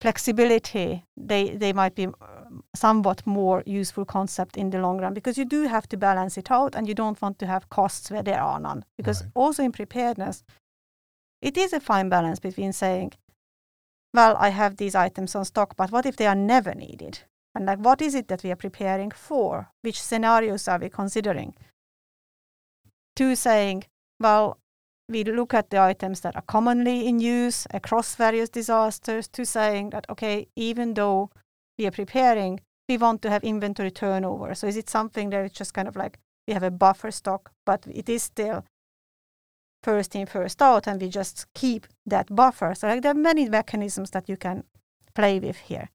flexibility, 0.00 1.04
they, 1.16 1.56
they 1.62 1.72
might 1.72 1.94
be 1.94 2.06
um, 2.06 2.62
somewhat 2.74 3.26
more 3.26 3.62
useful 3.66 4.04
concept 4.04 4.56
in 4.56 4.70
the 4.70 4.78
long 4.78 4.98
run 4.98 5.14
because 5.14 5.38
you 5.38 5.44
do 5.44 5.60
have 5.66 5.88
to 5.88 5.96
balance 5.96 6.36
it 6.36 6.50
out 6.50 6.74
and 6.74 6.86
you 6.88 6.94
don't 6.94 7.22
want 7.22 7.38
to 7.38 7.46
have 7.46 7.70
costs 7.70 8.10
where 8.10 8.22
there 8.22 8.42
are 8.42 8.60
none. 8.60 8.84
Because 8.98 9.22
right. 9.22 9.30
also 9.34 9.62
in 9.62 9.72
preparedness, 9.72 10.44
it 11.40 11.56
is 11.56 11.72
a 11.72 11.80
fine 11.80 12.08
balance 12.08 12.40
between 12.40 12.72
saying, 12.72 13.12
well, 14.14 14.36
I 14.38 14.48
have 14.48 14.76
these 14.76 14.94
items 14.94 15.34
on 15.34 15.44
stock, 15.44 15.76
but 15.76 15.92
what 15.92 16.06
if 16.06 16.16
they 16.16 16.26
are 16.26 16.34
never 16.34 16.74
needed? 16.74 17.20
And 17.54 17.66
like, 17.66 17.78
what 17.78 18.02
is 18.02 18.14
it 18.14 18.28
that 18.28 18.42
we 18.42 18.50
are 18.50 18.56
preparing 18.56 19.10
for? 19.10 19.68
Which 19.82 20.00
scenarios 20.00 20.68
are 20.68 20.78
we 20.78 20.88
considering? 20.88 21.54
To 23.16 23.34
saying, 23.34 23.84
well, 24.20 24.58
we 25.08 25.24
look 25.24 25.54
at 25.54 25.70
the 25.70 25.80
items 25.80 26.20
that 26.20 26.34
are 26.34 26.42
commonly 26.42 27.06
in 27.06 27.20
use 27.20 27.66
across 27.72 28.14
various 28.16 28.48
disasters, 28.48 29.28
to 29.28 29.44
saying 29.44 29.90
that, 29.90 30.06
okay, 30.10 30.48
even 30.56 30.94
though 30.94 31.30
we 31.78 31.86
are 31.86 31.92
preparing, 31.92 32.60
we 32.88 32.96
want 32.96 33.22
to 33.22 33.30
have 33.30 33.44
inventory 33.44 33.90
turnover. 33.90 34.54
So 34.54 34.66
is 34.66 34.76
it 34.76 34.90
something 34.90 35.30
that 35.30 35.44
it's 35.44 35.58
just 35.58 35.74
kind 35.74 35.88
of 35.88 35.96
like 35.96 36.18
we 36.46 36.54
have 36.54 36.62
a 36.62 36.70
buffer 36.70 37.10
stock, 37.10 37.52
but 37.64 37.84
it 37.88 38.08
is 38.08 38.22
still 38.22 38.64
first 39.82 40.16
in, 40.16 40.26
first 40.26 40.60
out, 40.60 40.86
and 40.88 41.00
we 41.00 41.08
just 41.08 41.46
keep 41.54 41.86
that 42.06 42.34
buffer. 42.34 42.74
So 42.74 42.88
like 42.88 43.02
there 43.02 43.12
are 43.12 43.14
many 43.14 43.48
mechanisms 43.48 44.10
that 44.10 44.28
you 44.28 44.36
can 44.36 44.64
play 45.14 45.38
with 45.38 45.56
here. 45.56 45.90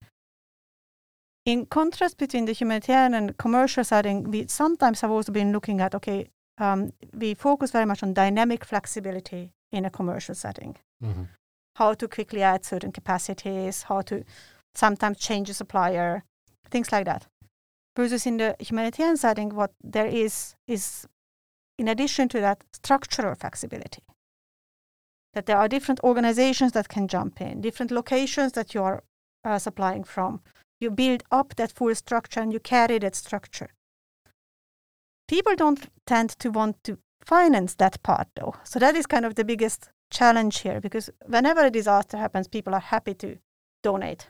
In 1.46 1.66
contrast 1.66 2.18
between 2.18 2.46
the 2.46 2.54
humanitarian 2.54 3.14
and 3.14 3.38
commercial 3.38 3.84
setting, 3.84 4.30
we 4.30 4.48
sometimes 4.48 5.02
have 5.02 5.12
also 5.12 5.32
been 5.32 5.52
looking 5.52 5.82
at 5.82 5.96
okay, 5.96 6.30
um, 6.62 6.94
we 7.14 7.34
focus 7.34 7.72
very 7.72 7.86
much 7.86 8.04
on 8.04 8.14
dynamic 8.14 8.64
flexibility 8.64 9.52
in 9.72 9.84
a 9.86 9.90
commercial 9.90 10.36
setting. 10.36 10.78
Mm-hmm. 11.04 11.24
How 11.76 11.94
to 11.96 12.08
quickly 12.08 12.44
add 12.44 12.64
certain 12.66 12.92
capacities, 12.92 13.84
how 13.84 14.02
to 14.02 14.24
sometimes 14.76 15.18
change 15.18 15.50
a 15.50 15.54
supplier, 15.54 16.24
things 16.70 16.92
like 16.92 17.06
that. 17.06 17.26
Versus 17.98 18.26
in 18.26 18.38
the 18.38 18.56
humanitarian 18.60 19.18
setting, 19.18 19.50
what 19.56 19.72
there 19.84 20.06
is 20.06 20.56
is 20.68 21.08
in 21.80 21.88
addition 21.88 22.30
to 22.30 22.40
that, 22.40 22.64
structural 22.74 23.34
flexibility. 23.34 24.04
That 25.34 25.48
there 25.48 25.58
are 25.58 25.68
different 25.68 26.00
organizations 26.04 26.74
that 26.74 26.90
can 26.90 27.08
jump 27.08 27.42
in, 27.42 27.62
different 27.62 27.92
locations 27.92 28.52
that 28.52 28.76
you 28.76 28.84
are 28.84 29.04
uh, 29.44 29.58
supplying 29.58 30.04
from. 30.04 30.42
You 30.80 30.92
build 30.92 31.24
up 31.32 31.56
that 31.56 31.72
full 31.72 31.96
structure 31.96 32.40
and 32.40 32.54
you 32.54 32.60
carry 32.60 33.00
that 33.00 33.16
structure. 33.16 33.70
People 35.32 35.56
don't 35.56 35.90
tend 36.06 36.30
to 36.40 36.52
want 36.52 36.84
to 36.84 36.98
finance 37.26 37.76
that 37.76 38.04
part 38.04 38.28
though. 38.36 38.54
So 38.64 38.80
that 38.80 38.96
is 38.96 39.08
kind 39.08 39.26
of 39.26 39.36
the 39.36 39.46
biggest 39.46 39.90
challenge 40.10 40.60
here 40.60 40.82
because 40.82 41.10
whenever 41.26 41.66
a 41.66 41.72
disaster 41.72 42.18
happens, 42.18 42.48
people 42.48 42.76
are 42.76 42.82
happy 42.82 43.14
to 43.16 43.38
donate. 43.82 44.28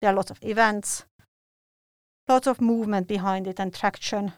There 0.00 0.10
are 0.10 0.16
lots 0.16 0.30
of 0.30 0.38
events, 0.42 1.06
lots 2.28 2.46
of 2.46 2.60
movement 2.60 3.08
behind 3.08 3.46
it 3.46 3.58
and 3.58 3.72
traction 3.72 4.34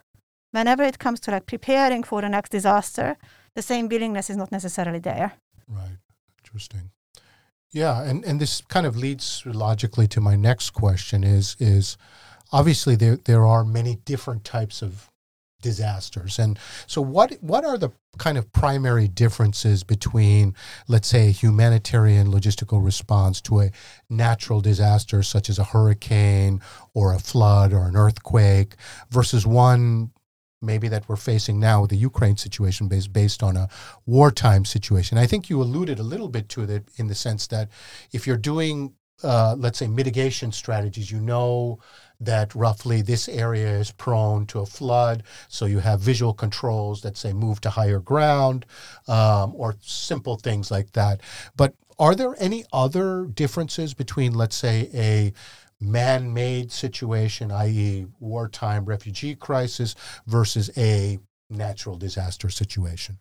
whenever 0.57 0.83
it 0.83 0.99
comes 0.99 1.21
to 1.21 1.31
like 1.31 1.47
preparing 1.47 2.03
for 2.03 2.23
the 2.23 2.29
next 2.29 2.51
disaster, 2.51 3.17
the 3.55 3.63
same 3.63 3.89
willingness 3.89 4.31
is 4.31 4.37
not 4.37 4.53
necessarily 4.53 4.99
there. 4.99 5.33
Right. 5.69 5.99
Interesting. 6.43 6.91
Yeah, 7.73 8.03
and, 8.03 8.25
and 8.25 8.41
this 8.41 8.63
kind 8.69 8.87
of 8.87 8.97
leads 8.97 9.43
logically 9.45 10.09
to 10.09 10.21
my 10.21 10.37
next 10.37 10.71
question 10.71 11.25
is 11.25 11.57
is 11.59 11.97
obviously 12.53 12.97
there 12.97 13.17
there 13.17 13.45
are 13.45 13.65
many 13.65 13.97
different 14.05 14.45
types 14.45 14.83
of 14.83 15.11
disasters. 15.67 16.39
And 16.39 16.57
so 16.87 17.03
what 17.03 17.33
what 17.41 17.65
are 17.65 17.77
the 17.77 17.91
kind 18.19 18.39
of 18.39 18.53
primary 18.53 19.09
differences 19.09 19.83
between 19.83 20.55
let's 20.87 21.09
say 21.09 21.27
a 21.27 21.33
humanitarian 21.33 22.29
logistical 22.29 22.85
response 22.85 23.41
to 23.41 23.61
a 23.63 23.73
natural 24.09 24.61
disaster 24.61 25.25
such 25.25 25.51
as 25.51 25.59
a 25.59 25.65
hurricane 25.65 26.61
or 26.95 27.13
a 27.13 27.19
flood 27.19 27.73
or 27.73 27.89
an 27.89 27.97
earthquake 27.97 28.77
versus 29.11 29.45
one 29.45 30.13
maybe 30.63 30.87
that 30.89 31.09
we're 31.09 31.17
facing 31.33 31.59
now 31.59 31.81
with 31.81 31.91
the 31.91 31.97
Ukraine 32.11 32.37
situation 32.37 32.87
based 32.87 33.13
based 33.13 33.43
on 33.43 33.57
a 33.57 33.69
wartime 34.07 34.65
situation. 34.65 35.19
I 35.19 35.27
think 35.27 35.51
you 35.51 35.61
alluded 35.61 35.99
a 35.99 36.11
little 36.13 36.29
bit 36.29 36.49
to 36.51 36.63
it 36.63 36.85
in 36.97 37.09
the 37.09 37.15
sense 37.27 37.49
that 37.49 37.69
if 38.13 38.25
you're 38.25 38.45
doing 38.53 38.95
uh, 39.23 39.55
let's 39.59 39.79
say 39.79 39.89
mitigation 39.89 40.53
strategies, 40.53 41.11
you 41.11 41.21
know 41.21 41.81
that 42.21 42.55
roughly 42.55 43.03
this 43.03 43.29
area 43.29 43.79
is 43.79 43.91
prone 43.93 44.47
to 44.47 44.61
a 44.61 44.67
flood. 44.67 45.23
So 45.49 45.67
you 45.67 45.81
have 45.81 46.01
visual 46.01 46.35
controls 46.35 47.03
that 47.03 47.17
say 47.17 47.33
move 47.33 47.61
to 47.63 47.71
higher 47.71 48.01
ground 48.01 48.67
um, 49.09 49.53
or 49.55 49.77
simple 49.81 50.37
things 50.37 50.71
like 50.71 50.93
that. 50.93 51.21
But 51.57 51.75
are 51.99 52.15
there 52.15 52.35
any 52.39 52.65
other 52.73 53.27
differences 53.27 53.95
between, 53.95 54.35
let's 54.35 54.57
say, 54.57 54.91
a 54.93 55.33
man 55.81 56.33
made 56.33 56.73
situation, 56.73 57.51
i.e., 57.51 58.07
wartime 58.21 58.85
refugee 58.85 59.35
crisis, 59.35 59.95
versus 60.27 60.71
a 60.77 61.19
natural 61.49 61.97
disaster 61.97 62.49
situation? 62.51 63.19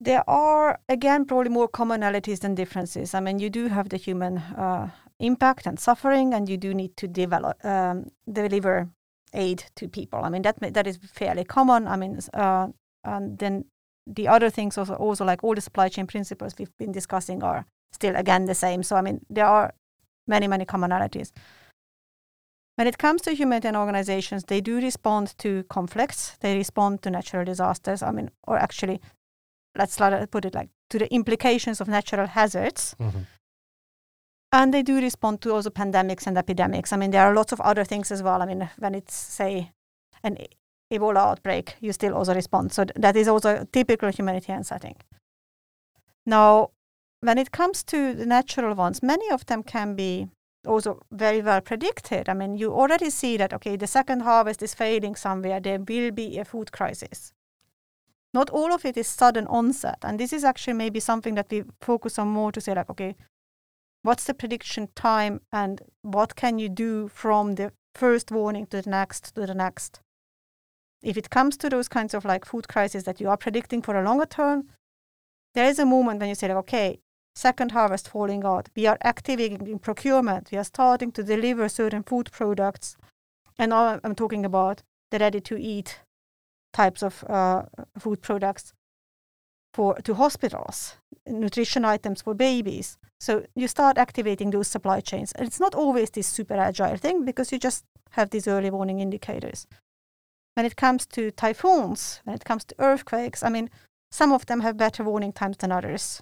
There 0.00 0.28
are, 0.28 0.80
again, 0.88 1.24
probably 1.24 1.50
more 1.50 1.68
commonalities 1.68 2.40
than 2.40 2.56
differences. 2.56 3.14
I 3.14 3.20
mean, 3.20 3.38
you 3.38 3.48
do 3.48 3.68
have 3.68 3.88
the 3.88 3.96
human 3.96 4.38
uh, 4.38 4.90
impact 5.22 5.66
and 5.66 5.78
suffering, 5.78 6.34
and 6.34 6.48
you 6.48 6.56
do 6.56 6.74
need 6.74 6.96
to 6.96 7.08
develop 7.08 7.64
um, 7.64 8.10
deliver 8.30 8.88
aid 9.32 9.64
to 9.76 9.88
people. 9.88 10.20
I 10.22 10.28
mean 10.28 10.42
that 10.42 10.74
that 10.74 10.86
is 10.86 10.98
fairly 10.98 11.44
common. 11.44 11.88
I 11.88 11.96
mean, 11.96 12.18
uh, 12.34 12.68
and 13.04 13.38
then 13.38 13.64
the 14.06 14.28
other 14.28 14.50
things 14.50 14.78
also 14.78 14.94
also 14.94 15.24
like 15.24 15.44
all 15.44 15.54
the 15.54 15.60
supply 15.60 15.88
chain 15.88 16.06
principles 16.06 16.54
we've 16.58 16.76
been 16.78 16.92
discussing 16.92 17.42
are 17.42 17.64
still 17.92 18.16
again 18.16 18.46
the 18.46 18.54
same. 18.54 18.82
So 18.82 18.96
I 18.96 19.02
mean 19.02 19.20
there 19.30 19.46
are 19.46 19.72
many 20.26 20.48
many 20.48 20.64
commonalities. 20.64 21.32
When 22.76 22.86
it 22.86 22.98
comes 22.98 23.22
to 23.22 23.34
humanitarian 23.34 23.76
organizations, 23.76 24.44
they 24.44 24.60
do 24.60 24.76
respond 24.76 25.38
to 25.38 25.62
conflicts. 25.64 26.38
They 26.40 26.56
respond 26.56 27.02
to 27.02 27.10
natural 27.10 27.44
disasters. 27.44 28.02
I 28.02 28.10
mean, 28.12 28.30
or 28.46 28.56
actually, 28.56 29.00
let's 29.76 29.98
put 30.30 30.44
it 30.46 30.54
like 30.54 30.70
to 30.88 30.98
the 30.98 31.12
implications 31.12 31.80
of 31.80 31.88
natural 31.88 32.26
hazards. 32.26 32.96
Mm-hmm. 32.98 33.20
And 34.54 34.72
they 34.72 34.82
do 34.82 35.00
respond 35.00 35.40
to 35.40 35.54
also 35.54 35.70
pandemics 35.70 36.26
and 36.26 36.36
epidemics. 36.36 36.92
I 36.92 36.98
mean, 36.98 37.10
there 37.10 37.26
are 37.26 37.34
lots 37.34 37.52
of 37.52 37.60
other 37.62 37.84
things 37.84 38.12
as 38.12 38.22
well. 38.22 38.42
I 38.42 38.46
mean, 38.46 38.68
when 38.78 38.94
it's, 38.94 39.14
say, 39.14 39.72
an 40.22 40.36
Ebola 40.92 41.16
outbreak, 41.16 41.76
you 41.80 41.92
still 41.92 42.14
also 42.14 42.34
respond. 42.34 42.72
So 42.72 42.84
that 42.94 43.16
is 43.16 43.28
also 43.28 43.62
a 43.62 43.64
typical 43.64 44.10
humanitarian 44.10 44.62
setting. 44.62 44.96
Now, 46.26 46.70
when 47.20 47.38
it 47.38 47.50
comes 47.50 47.82
to 47.84 48.12
the 48.12 48.26
natural 48.26 48.74
ones, 48.74 49.02
many 49.02 49.30
of 49.30 49.46
them 49.46 49.62
can 49.62 49.94
be 49.94 50.28
also 50.66 51.00
very 51.10 51.40
well 51.40 51.62
predicted. 51.62 52.28
I 52.28 52.34
mean, 52.34 52.56
you 52.56 52.72
already 52.72 53.08
see 53.08 53.38
that, 53.38 53.54
okay, 53.54 53.76
the 53.76 53.86
second 53.86 54.20
harvest 54.20 54.62
is 54.62 54.74
failing 54.74 55.16
somewhere, 55.16 55.60
there 55.60 55.78
will 55.78 56.10
be 56.10 56.38
a 56.38 56.44
food 56.44 56.72
crisis. 56.72 57.32
Not 58.34 58.50
all 58.50 58.72
of 58.72 58.84
it 58.84 58.96
is 58.96 59.06
sudden 59.06 59.46
onset. 59.46 59.98
And 60.02 60.20
this 60.20 60.32
is 60.32 60.44
actually 60.44 60.74
maybe 60.74 61.00
something 61.00 61.36
that 61.36 61.46
we 61.50 61.64
focus 61.80 62.18
on 62.18 62.28
more 62.28 62.52
to 62.52 62.60
say, 62.60 62.74
like, 62.74 62.90
okay, 62.90 63.16
what's 64.02 64.24
the 64.24 64.34
prediction 64.34 64.88
time 64.94 65.40
and 65.52 65.82
what 66.02 66.36
can 66.36 66.58
you 66.58 66.68
do 66.68 67.08
from 67.08 67.54
the 67.54 67.72
first 67.94 68.30
warning 68.30 68.66
to 68.66 68.82
the 68.82 68.90
next 68.90 69.34
to 69.34 69.46
the 69.46 69.54
next? 69.54 70.00
If 71.02 71.16
it 71.16 71.30
comes 71.30 71.56
to 71.58 71.68
those 71.68 71.88
kinds 71.88 72.14
of 72.14 72.24
like 72.24 72.44
food 72.44 72.68
crises 72.68 73.04
that 73.04 73.20
you 73.20 73.28
are 73.28 73.36
predicting 73.36 73.82
for 73.82 73.96
a 73.96 74.04
longer 74.04 74.26
term 74.26 74.68
there 75.54 75.68
is 75.68 75.78
a 75.78 75.86
moment 75.86 76.20
when 76.20 76.28
you 76.28 76.34
say 76.34 76.50
okay 76.50 76.98
second 77.34 77.72
harvest 77.72 78.08
falling 78.08 78.44
out. 78.44 78.68
We 78.76 78.86
are 78.86 78.98
activating 79.02 79.66
in 79.66 79.78
procurement. 79.78 80.50
We 80.50 80.58
are 80.58 80.64
starting 80.64 81.12
to 81.12 81.22
deliver 81.22 81.68
certain 81.68 82.02
food 82.02 82.30
products. 82.30 82.96
And 83.58 83.70
now 83.70 84.00
i'm 84.02 84.14
talking 84.14 84.44
about 84.44 84.82
the 85.10 85.18
ready 85.18 85.40
to 85.40 85.56
eat 85.60 86.00
types 86.72 87.02
of 87.02 87.22
uh, 87.28 87.64
food 87.98 88.22
products 88.22 88.72
for 89.72 89.94
to 89.96 90.14
hospitals 90.14 90.96
nutrition 91.26 91.84
items 91.84 92.22
for 92.22 92.34
babies 92.34 92.98
so 93.22 93.44
you 93.54 93.68
start 93.68 93.98
activating 93.98 94.50
those 94.50 94.66
supply 94.66 94.98
chains. 94.98 95.30
And 95.30 95.46
it's 95.46 95.60
not 95.60 95.76
always 95.76 96.10
this 96.10 96.26
super 96.26 96.54
agile 96.54 96.96
thing 96.96 97.24
because 97.24 97.52
you 97.52 97.58
just 97.60 97.84
have 98.10 98.30
these 98.30 98.48
early 98.48 98.68
warning 98.68 98.98
indicators. 98.98 99.68
When 100.54 100.66
it 100.66 100.74
comes 100.74 101.06
to 101.06 101.30
typhoons, 101.30 102.20
when 102.24 102.34
it 102.34 102.44
comes 102.44 102.64
to 102.64 102.74
earthquakes, 102.80 103.44
I 103.44 103.48
mean, 103.48 103.70
some 104.10 104.32
of 104.32 104.46
them 104.46 104.58
have 104.62 104.76
better 104.76 105.04
warning 105.04 105.32
times 105.32 105.58
than 105.58 105.70
others. 105.70 106.20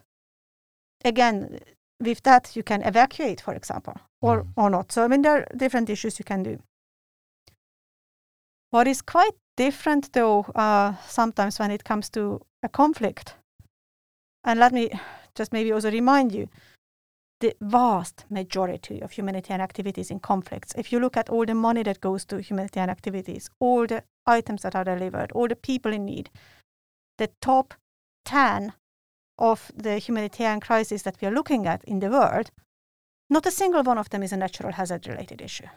Again, 1.03 1.61
with 1.99 2.23
that, 2.25 2.55
you 2.55 2.63
can 2.63 2.83
evacuate, 2.83 3.41
for 3.41 3.55
example, 3.55 3.95
or, 4.21 4.43
mm. 4.43 4.49
or 4.57 4.69
not. 4.69 4.93
So, 4.93 5.03
I 5.03 5.09
mean, 5.09 5.23
there 5.23 5.39
are 5.39 5.57
different 5.57 5.89
issues 5.89 6.19
you 6.19 6.27
can 6.27 6.43
do. 6.43 6.59
What 8.73 8.87
is 8.87 9.01
quite 9.01 9.37
different, 9.57 10.13
though, 10.13 10.43
uh, 10.55 10.97
sometimes 11.07 11.59
when 11.59 11.71
it 11.71 11.85
comes 11.85 12.11
to 12.11 12.43
a 12.63 12.69
conflict, 12.69 13.37
and 14.45 14.59
let 14.61 14.73
me 14.73 14.91
just 15.35 15.53
maybe 15.53 15.73
also 15.73 15.91
remind 15.91 16.33
you 16.33 16.49
the 17.41 17.55
vast 17.61 18.25
majority 18.29 19.01
of 19.01 19.13
humanitarian 19.13 19.63
activities 19.63 20.11
in 20.11 20.21
conflicts, 20.21 20.75
if 20.77 20.93
you 20.93 21.01
look 21.01 21.17
at 21.17 21.31
all 21.31 21.47
the 21.47 21.55
money 21.55 21.83
that 21.83 22.01
goes 22.01 22.25
to 22.27 22.41
humanitarian 22.41 22.91
activities, 22.91 23.49
all 23.59 23.87
the 23.87 24.03
items 24.27 24.63
that 24.63 24.77
are 24.77 24.85
delivered, 24.85 25.33
all 25.33 25.49
the 25.49 25.57
people 25.57 25.93
in 25.93 26.05
need, 26.05 26.31
the 27.19 27.31
top 27.41 27.75
10 28.27 28.75
of 29.39 29.73
the 29.75 29.99
humanitarian 29.99 30.61
crises 30.61 31.03
that 31.03 31.17
we 31.21 31.29
are 31.29 31.35
looking 31.35 31.67
at 31.67 31.83
in 31.85 32.01
the 32.01 32.11
world, 32.11 32.51
not 33.31 33.47
a 33.47 33.51
single 33.51 33.83
one 33.83 33.99
of 33.99 34.11
them 34.11 34.23
is 34.23 34.33
a 34.33 34.37
natural 34.37 34.73
hazard 34.73 35.07
related 35.07 35.41
issue. 35.41 35.69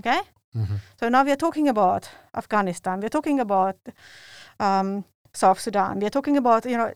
Okay? 0.00 0.20
Mm-hmm. 0.56 0.76
So 0.98 1.08
now 1.08 1.24
we 1.24 1.32
are 1.32 1.36
talking 1.36 1.68
about 1.68 2.08
Afghanistan, 2.34 3.00
we 3.00 3.06
are 3.06 3.10
talking 3.10 3.40
about 3.40 3.76
um, 4.58 5.04
South 5.34 5.60
Sudan, 5.60 5.98
we 5.98 6.06
are 6.06 6.10
talking 6.10 6.36
about, 6.36 6.64
you 6.64 6.76
know, 6.78 6.92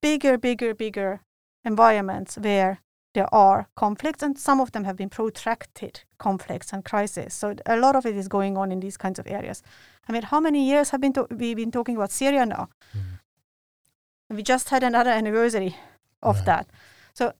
bigger, 0.00 0.38
bigger, 0.38 0.74
bigger 0.74 1.20
environments 1.64 2.36
where 2.36 2.80
there 3.14 3.32
are 3.34 3.68
conflicts, 3.74 4.22
and 4.22 4.38
some 4.38 4.60
of 4.60 4.72
them 4.72 4.84
have 4.84 4.96
been 4.96 5.08
protracted 5.08 6.04
conflicts 6.18 6.72
and 6.72 6.84
crises. 6.84 7.34
So 7.34 7.54
a 7.66 7.76
lot 7.76 7.96
of 7.96 8.06
it 8.06 8.16
is 8.16 8.28
going 8.28 8.56
on 8.56 8.70
in 8.70 8.80
these 8.80 8.96
kinds 8.96 9.18
of 9.18 9.26
areas. 9.26 9.62
I 10.08 10.12
mean, 10.12 10.22
how 10.22 10.40
many 10.40 10.68
years 10.68 10.90
have 10.90 11.00
been 11.00 11.12
to- 11.14 11.26
we 11.30 11.54
been 11.54 11.72
talking 11.72 11.96
about 11.96 12.12
Syria 12.12 12.46
now? 12.46 12.68
Mm. 12.94 14.36
We 14.36 14.42
just 14.42 14.68
had 14.68 14.82
another 14.82 15.10
anniversary 15.10 15.74
of 16.22 16.36
right. 16.36 16.46
that. 16.46 16.70
So 17.14 17.32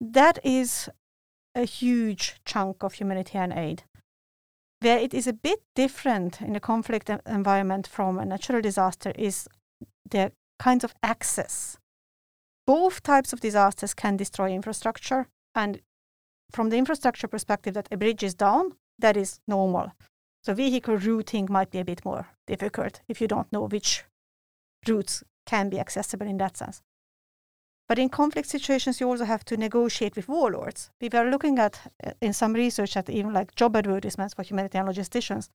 that 0.00 0.38
is 0.44 0.88
a 1.54 1.64
huge 1.64 2.40
chunk 2.44 2.82
of 2.82 2.94
humanitarian 2.94 3.52
aid. 3.52 3.84
Where 4.80 4.98
it 4.98 5.12
is 5.12 5.26
a 5.26 5.32
bit 5.32 5.60
different 5.74 6.40
in 6.40 6.54
a 6.54 6.60
conflict 6.60 7.10
environment 7.26 7.86
from 7.86 8.18
a 8.18 8.24
natural 8.24 8.60
disaster 8.60 9.12
is 9.18 9.48
the 10.08 10.32
kinds 10.58 10.84
of 10.84 10.94
access 11.02 11.78
both 12.68 13.02
types 13.02 13.32
of 13.32 13.40
disasters 13.40 13.94
can 13.94 14.18
destroy 14.18 14.52
infrastructure. 14.52 15.26
And 15.54 15.80
from 16.52 16.68
the 16.68 16.76
infrastructure 16.76 17.26
perspective, 17.26 17.72
that 17.72 17.88
a 17.90 17.96
bridge 17.96 18.22
is 18.22 18.34
down, 18.34 18.74
that 18.98 19.16
is 19.16 19.40
normal. 19.48 19.92
So 20.44 20.52
vehicle 20.52 20.98
routing 20.98 21.48
might 21.50 21.70
be 21.70 21.78
a 21.78 21.84
bit 21.84 22.04
more 22.04 22.28
difficult 22.46 23.00
if 23.08 23.22
you 23.22 23.26
don't 23.26 23.50
know 23.50 23.62
which 23.62 24.04
routes 24.86 25.24
can 25.46 25.70
be 25.70 25.80
accessible 25.80 26.26
in 26.26 26.36
that 26.36 26.58
sense. 26.58 26.82
But 27.88 27.98
in 27.98 28.10
conflict 28.10 28.50
situations, 28.50 29.00
you 29.00 29.08
also 29.08 29.24
have 29.24 29.46
to 29.46 29.56
negotiate 29.56 30.14
with 30.14 30.28
warlords. 30.28 30.90
We 31.00 31.08
were 31.10 31.30
looking 31.30 31.58
at, 31.58 31.80
uh, 32.04 32.12
in 32.20 32.34
some 32.34 32.52
research, 32.52 32.98
at 32.98 33.08
even 33.08 33.32
like 33.32 33.54
job 33.54 33.76
advertisements 33.76 34.34
for 34.34 34.42
humanitarian 34.42 34.92
logisticians. 34.92 35.48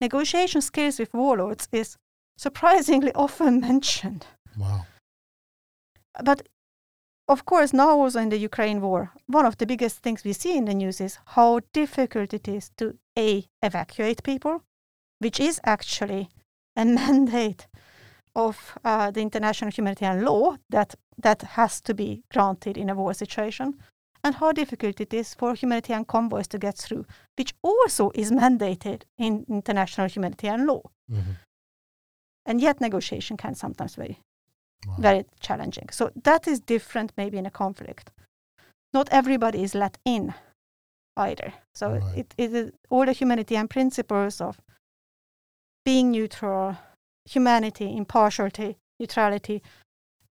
Negotiation 0.00 0.62
skills 0.62 0.98
with 0.98 1.12
warlords 1.12 1.68
is 1.70 1.98
surprisingly 2.38 3.12
often 3.14 3.60
mentioned. 3.60 4.24
Wow. 4.56 4.86
But 6.22 6.48
of 7.28 7.44
course, 7.44 7.72
now 7.72 7.90
also 8.00 8.20
in 8.20 8.28
the 8.28 8.38
Ukraine 8.38 8.80
war, 8.80 9.12
one 9.26 9.46
of 9.46 9.56
the 9.58 9.66
biggest 9.66 9.98
things 9.98 10.24
we 10.24 10.32
see 10.32 10.56
in 10.56 10.64
the 10.64 10.74
news 10.74 11.00
is 11.00 11.18
how 11.26 11.60
difficult 11.72 12.32
it 12.32 12.46
is 12.46 12.70
to 12.76 12.96
a 13.18 13.44
evacuate 13.62 14.22
people, 14.22 14.62
which 15.18 15.40
is 15.40 15.60
actually 15.64 16.28
a 16.76 16.84
mandate 17.00 17.66
of 18.34 18.78
uh, 18.84 19.10
the 19.10 19.22
international 19.22 19.70
humanitarian 19.70 20.24
law 20.24 20.56
that 20.70 20.94
that 21.18 21.42
has 21.42 21.80
to 21.80 21.94
be 21.94 22.22
granted 22.30 22.76
in 22.76 22.90
a 22.90 22.94
war 22.94 23.14
situation, 23.14 23.74
and 24.22 24.34
how 24.36 24.52
difficult 24.52 25.00
it 25.00 25.14
is 25.14 25.34
for 25.34 25.54
humanitarian 25.54 26.04
convoys 26.04 26.46
to 26.46 26.58
get 26.58 26.76
through, 26.76 27.06
which 27.36 27.54
also 27.62 28.10
is 28.14 28.30
mandated 28.30 29.02
in 29.18 29.44
international 29.48 30.08
humanitarian 30.08 30.66
law. 30.66 30.82
Mm-hmm. 31.10 31.32
and 32.46 32.60
yet 32.60 32.80
negotiation 32.80 33.36
can 33.36 33.54
sometimes 33.54 33.94
be 33.96 34.18
wow. 34.86 34.94
very 34.98 35.24
challenging. 35.40 35.88
So 35.90 36.10
that 36.24 36.46
is 36.46 36.60
different 36.60 37.12
maybe 37.16 37.38
in 37.38 37.46
a 37.46 37.50
conflict. 37.50 38.10
Not 38.92 39.08
everybody 39.10 39.62
is 39.62 39.74
let 39.74 39.98
in 40.04 40.34
either. 41.16 41.52
So 41.74 41.92
right. 41.92 42.18
it, 42.18 42.34
it 42.36 42.54
is 42.54 42.72
all 42.90 43.06
the 43.06 43.12
humanitarian 43.12 43.68
principles 43.68 44.40
of 44.40 44.60
being 45.84 46.10
neutral, 46.10 46.76
humanity, 47.28 47.96
impartiality, 47.96 48.76
neutrality, 48.98 49.62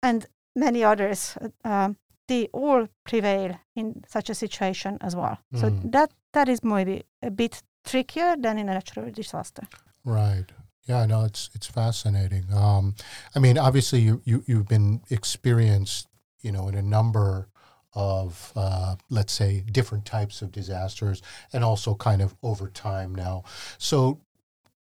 and 0.04 0.25
many 0.56 0.84
others, 0.84 1.38
uh, 1.65 1.93
they 2.28 2.47
all 2.54 2.88
prevail 3.06 3.60
in 3.75 4.04
such 4.08 4.30
a 4.30 4.36
situation 4.36 4.97
as 5.02 5.15
well. 5.15 5.39
Mm. 5.54 5.60
So 5.60 5.69
hmm. 5.69 5.89
that 5.89 6.12
that 6.34 6.47
is 6.47 6.63
maybe 6.63 7.04
a 7.23 7.32
bit 7.32 7.63
trickier 7.86 8.36
than 8.38 8.60
in 8.60 8.69
a 8.69 8.73
natural 8.73 9.10
disaster. 9.12 9.63
Right. 10.06 10.45
Yeah, 10.85 11.05
no, 11.05 11.23
it's 11.23 11.49
it's 11.53 11.67
fascinating. 11.67 12.45
Um, 12.53 12.95
I 13.35 13.39
mean, 13.39 13.57
obviously, 13.57 13.99
you, 14.01 14.21
you 14.25 14.43
you've 14.47 14.67
been 14.67 15.01
experienced, 15.09 16.07
you 16.41 16.51
know, 16.51 16.67
in 16.67 16.75
a 16.75 16.81
number 16.81 17.47
of 17.93 18.51
uh, 18.55 18.95
let's 19.09 19.33
say 19.33 19.63
different 19.71 20.05
types 20.05 20.41
of 20.41 20.51
disasters, 20.51 21.21
and 21.53 21.63
also 21.63 21.93
kind 21.95 22.21
of 22.21 22.35
over 22.41 22.69
time 22.69 23.13
now. 23.13 23.43
So, 23.77 24.19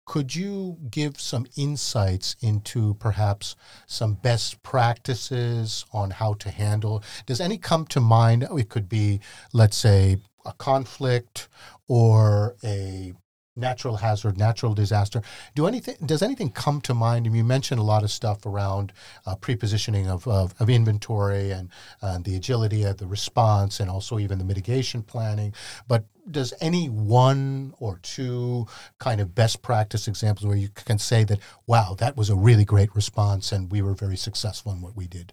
could 0.05 0.35
you 0.37 0.79
give 0.91 1.21
some 1.21 1.47
insights 1.57 2.37
into 2.41 2.95
perhaps 2.95 3.57
some 3.87 4.15
best 4.15 4.63
practices 4.63 5.85
on 5.93 6.11
how 6.11 6.35
to 6.35 6.51
handle? 6.51 7.03
Does 7.27 7.41
any 7.41 7.59
come 7.59 7.85
to 7.87 8.01
mind? 8.01 8.47
It 8.57 8.69
could 8.69 8.89
be, 8.89 9.21
let's 9.53 9.77
say, 9.77 10.19
a 10.45 10.53
conflict 10.53 11.49
or 11.89 12.55
a 12.63 13.15
natural 13.57 13.97
hazard, 13.97 14.37
natural 14.37 14.75
disaster. 14.75 15.23
Do 15.55 15.67
anything? 15.67 15.97
Does 16.05 16.23
anything 16.23 16.51
come 16.51 16.81
to 16.83 16.95
mind? 16.95 17.27
You 17.27 17.45
mentioned 17.45 17.81
a 17.81 17.85
lot 17.85 18.05
of 18.05 18.11
stuff 18.11 18.45
around 18.47 18.93
uh, 19.25 19.37
prepositioning 19.37 20.07
of, 20.07 20.27
of, 20.29 20.55
of, 20.61 20.69
inventory 20.69 21.51
and 21.51 21.71
uh, 22.03 22.19
the 22.19 22.37
agility 22.37 22.85
of 22.85 22.99
the 22.99 23.07
response, 23.07 23.81
and 23.81 23.91
also 23.91 24.19
even 24.19 24.39
the 24.39 24.45
mitigation 24.45 25.03
planning. 25.03 25.55
But 25.89 26.05
does 26.31 26.53
any 26.61 26.89
one 26.89 27.75
or 27.79 27.99
two 28.03 28.67
kind 28.99 29.21
of 29.21 29.35
best 29.35 29.63
practice 29.63 30.09
examples 30.09 30.47
where 30.47 30.57
you 30.57 30.69
can 30.69 30.99
say 30.99 31.25
that, 31.25 31.39
wow, 31.67 31.95
that 31.99 32.17
was 32.17 32.31
a 32.31 32.37
really 32.37 32.65
great 32.65 32.95
response, 32.95 33.53
and 33.53 33.71
we 33.71 33.81
were 33.83 33.95
very 33.95 34.17
successful 34.17 34.73
in 34.73 34.81
what 34.81 34.97
we 34.97 35.07
did? 35.07 35.33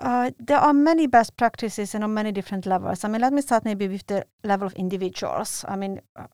Uh, 0.00 0.30
there 0.38 0.58
are 0.58 0.72
many 0.72 1.06
best 1.06 1.36
practices 1.36 1.94
and 1.94 2.04
on 2.04 2.14
many 2.14 2.30
different 2.30 2.66
levels. 2.66 3.02
I 3.02 3.08
mean, 3.08 3.20
let 3.20 3.32
me 3.32 3.42
start 3.42 3.64
maybe 3.64 3.88
with 3.88 4.06
the 4.06 4.26
level 4.44 4.66
of 4.66 4.72
individuals. 4.74 5.64
I 5.66 5.74
mean, 5.74 6.00
uh, 6.14 6.26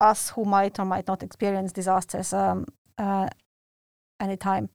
us 0.00 0.30
who 0.30 0.44
might 0.44 0.78
or 0.78 0.84
might 0.84 1.06
not 1.06 1.22
experience 1.22 1.72
disasters 1.72 2.32
um, 2.32 2.66
uh, 2.98 3.28
anytime. 4.20 4.68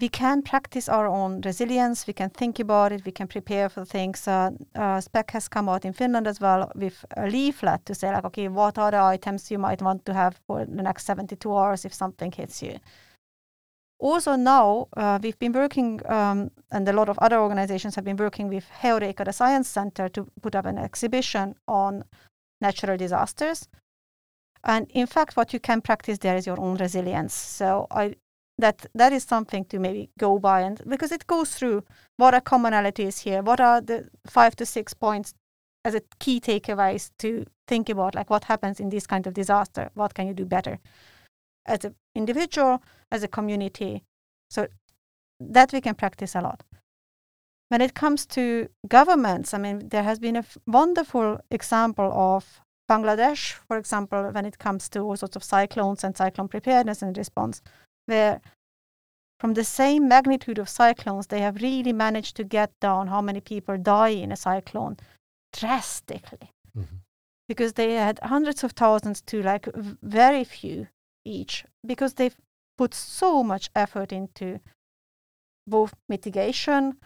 We 0.00 0.08
can 0.08 0.40
practice 0.40 0.88
our 0.88 1.06
own 1.06 1.42
resilience. 1.42 2.06
We 2.06 2.14
can 2.14 2.30
think 2.30 2.58
about 2.58 2.92
it. 2.92 3.04
We 3.04 3.12
can 3.12 3.28
prepare 3.28 3.68
for 3.68 3.84
things. 3.84 4.26
Uh, 4.26 4.52
uh, 4.74 4.98
SPEK 5.00 5.30
has 5.32 5.48
come 5.48 5.68
out 5.68 5.84
in 5.84 5.92
Finland 5.92 6.26
as 6.26 6.40
well 6.40 6.72
with 6.74 7.04
a 7.18 7.26
leaflet 7.26 7.84
to 7.84 7.94
say, 7.94 8.10
like, 8.10 8.24
okay, 8.24 8.48
what 8.48 8.78
are 8.78 8.90
the 8.90 9.02
items 9.02 9.50
you 9.50 9.58
might 9.58 9.82
want 9.82 10.06
to 10.06 10.14
have 10.14 10.40
for 10.46 10.64
the 10.64 10.82
next 10.82 11.04
72 11.04 11.54
hours 11.54 11.84
if 11.84 11.92
something 11.92 12.32
hits 12.32 12.62
you? 12.62 12.78
Also 13.98 14.34
now, 14.36 14.88
uh, 14.96 15.18
we've 15.22 15.38
been 15.38 15.52
working, 15.52 16.00
um, 16.06 16.50
and 16.70 16.88
a 16.88 16.92
lot 16.94 17.10
of 17.10 17.18
other 17.18 17.38
organizations 17.38 17.94
have 17.94 18.04
been 18.04 18.16
working 18.16 18.48
with 18.48 18.64
Heureka, 18.80 19.26
the 19.26 19.32
Science 19.32 19.68
Center, 19.68 20.08
to 20.08 20.26
put 20.40 20.54
up 20.54 20.64
an 20.64 20.78
exhibition 20.78 21.54
on 21.68 22.04
natural 22.62 22.96
disasters. 22.96 23.68
And 24.64 24.90
in 24.90 25.06
fact, 25.06 25.36
what 25.36 25.52
you 25.52 25.60
can 25.60 25.80
practice 25.80 26.18
there 26.18 26.36
is 26.36 26.46
your 26.46 26.60
own 26.60 26.76
resilience. 26.76 27.34
So 27.34 27.86
I, 27.90 28.14
that 28.58 28.86
that 28.94 29.12
is 29.12 29.24
something 29.24 29.64
to 29.66 29.78
maybe 29.78 30.10
go 30.18 30.38
by 30.38 30.60
and 30.60 30.80
because 30.86 31.12
it 31.12 31.26
goes 31.26 31.54
through 31.54 31.82
what 32.18 32.34
are 32.34 32.42
commonalities 32.42 33.22
here, 33.22 33.42
what 33.42 33.60
are 33.60 33.80
the 33.80 34.08
five 34.26 34.54
to 34.56 34.66
six 34.66 34.92
points 34.92 35.34
as 35.84 35.94
a 35.94 36.02
key 36.18 36.40
takeaways 36.40 37.10
to 37.18 37.46
think 37.66 37.88
about, 37.88 38.14
like 38.14 38.28
what 38.28 38.44
happens 38.44 38.80
in 38.80 38.90
this 38.90 39.06
kind 39.06 39.26
of 39.26 39.32
disaster, 39.32 39.90
what 39.94 40.12
can 40.12 40.26
you 40.26 40.34
do 40.34 40.44
better 40.44 40.78
as 41.66 41.84
an 41.84 41.94
individual, 42.14 42.82
as 43.10 43.22
a 43.22 43.28
community. 43.28 44.02
So 44.50 44.66
that 45.38 45.72
we 45.72 45.80
can 45.80 45.94
practice 45.94 46.34
a 46.34 46.40
lot. 46.40 46.62
When 47.68 47.80
it 47.80 47.94
comes 47.94 48.26
to 48.26 48.68
governments, 48.88 49.54
I 49.54 49.58
mean, 49.58 49.88
there 49.88 50.02
has 50.02 50.18
been 50.18 50.36
a 50.36 50.40
f- 50.40 50.58
wonderful 50.66 51.38
example 51.50 52.10
of 52.12 52.60
Bangladesh, 52.90 53.52
for 53.68 53.78
example, 53.78 54.30
when 54.32 54.44
it 54.44 54.58
comes 54.58 54.88
to 54.88 55.00
all 55.00 55.16
sorts 55.16 55.36
of 55.36 55.44
cyclones 55.44 56.02
and 56.02 56.16
cyclone 56.16 56.48
preparedness 56.48 57.02
and 57.02 57.16
response, 57.16 57.62
where 58.06 58.40
from 59.38 59.54
the 59.54 59.64
same 59.64 60.08
magnitude 60.08 60.58
of 60.58 60.68
cyclones, 60.68 61.28
they 61.28 61.40
have 61.40 61.62
really 61.62 61.92
managed 61.92 62.36
to 62.36 62.44
get 62.44 62.72
down 62.80 63.06
how 63.06 63.22
many 63.22 63.40
people 63.40 63.78
die 63.78 64.08
in 64.08 64.32
a 64.32 64.36
cyclone 64.36 64.96
drastically. 65.52 66.50
Mm-hmm. 66.76 66.96
Because 67.48 67.72
they 67.74 67.94
had 67.94 68.18
hundreds 68.22 68.64
of 68.64 68.72
thousands 68.72 69.22
to 69.22 69.42
like 69.42 69.68
very 70.02 70.44
few 70.44 70.88
each, 71.24 71.64
because 71.86 72.14
they've 72.14 72.36
put 72.76 72.92
so 72.94 73.42
much 73.42 73.70
effort 73.74 74.12
into 74.12 74.60
both 75.66 75.94
mitigation, 76.08 76.96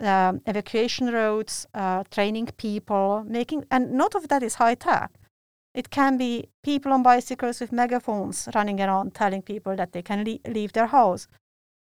um, 0.00 0.40
evacuation 0.46 1.12
roads, 1.12 1.66
uh, 1.74 2.04
training 2.10 2.48
people, 2.56 3.24
making, 3.26 3.64
and 3.70 3.92
not 3.92 4.14
of 4.14 4.28
that 4.28 4.42
is 4.42 4.54
high 4.54 4.74
tech. 4.74 5.10
It 5.74 5.90
can 5.90 6.16
be 6.16 6.48
people 6.62 6.92
on 6.92 7.02
bicycles 7.02 7.60
with 7.60 7.72
megaphones 7.72 8.48
running 8.54 8.80
around 8.80 9.14
telling 9.14 9.42
people 9.42 9.76
that 9.76 9.92
they 9.92 10.02
can 10.02 10.24
le- 10.24 10.50
leave 10.50 10.72
their 10.72 10.86
house, 10.86 11.28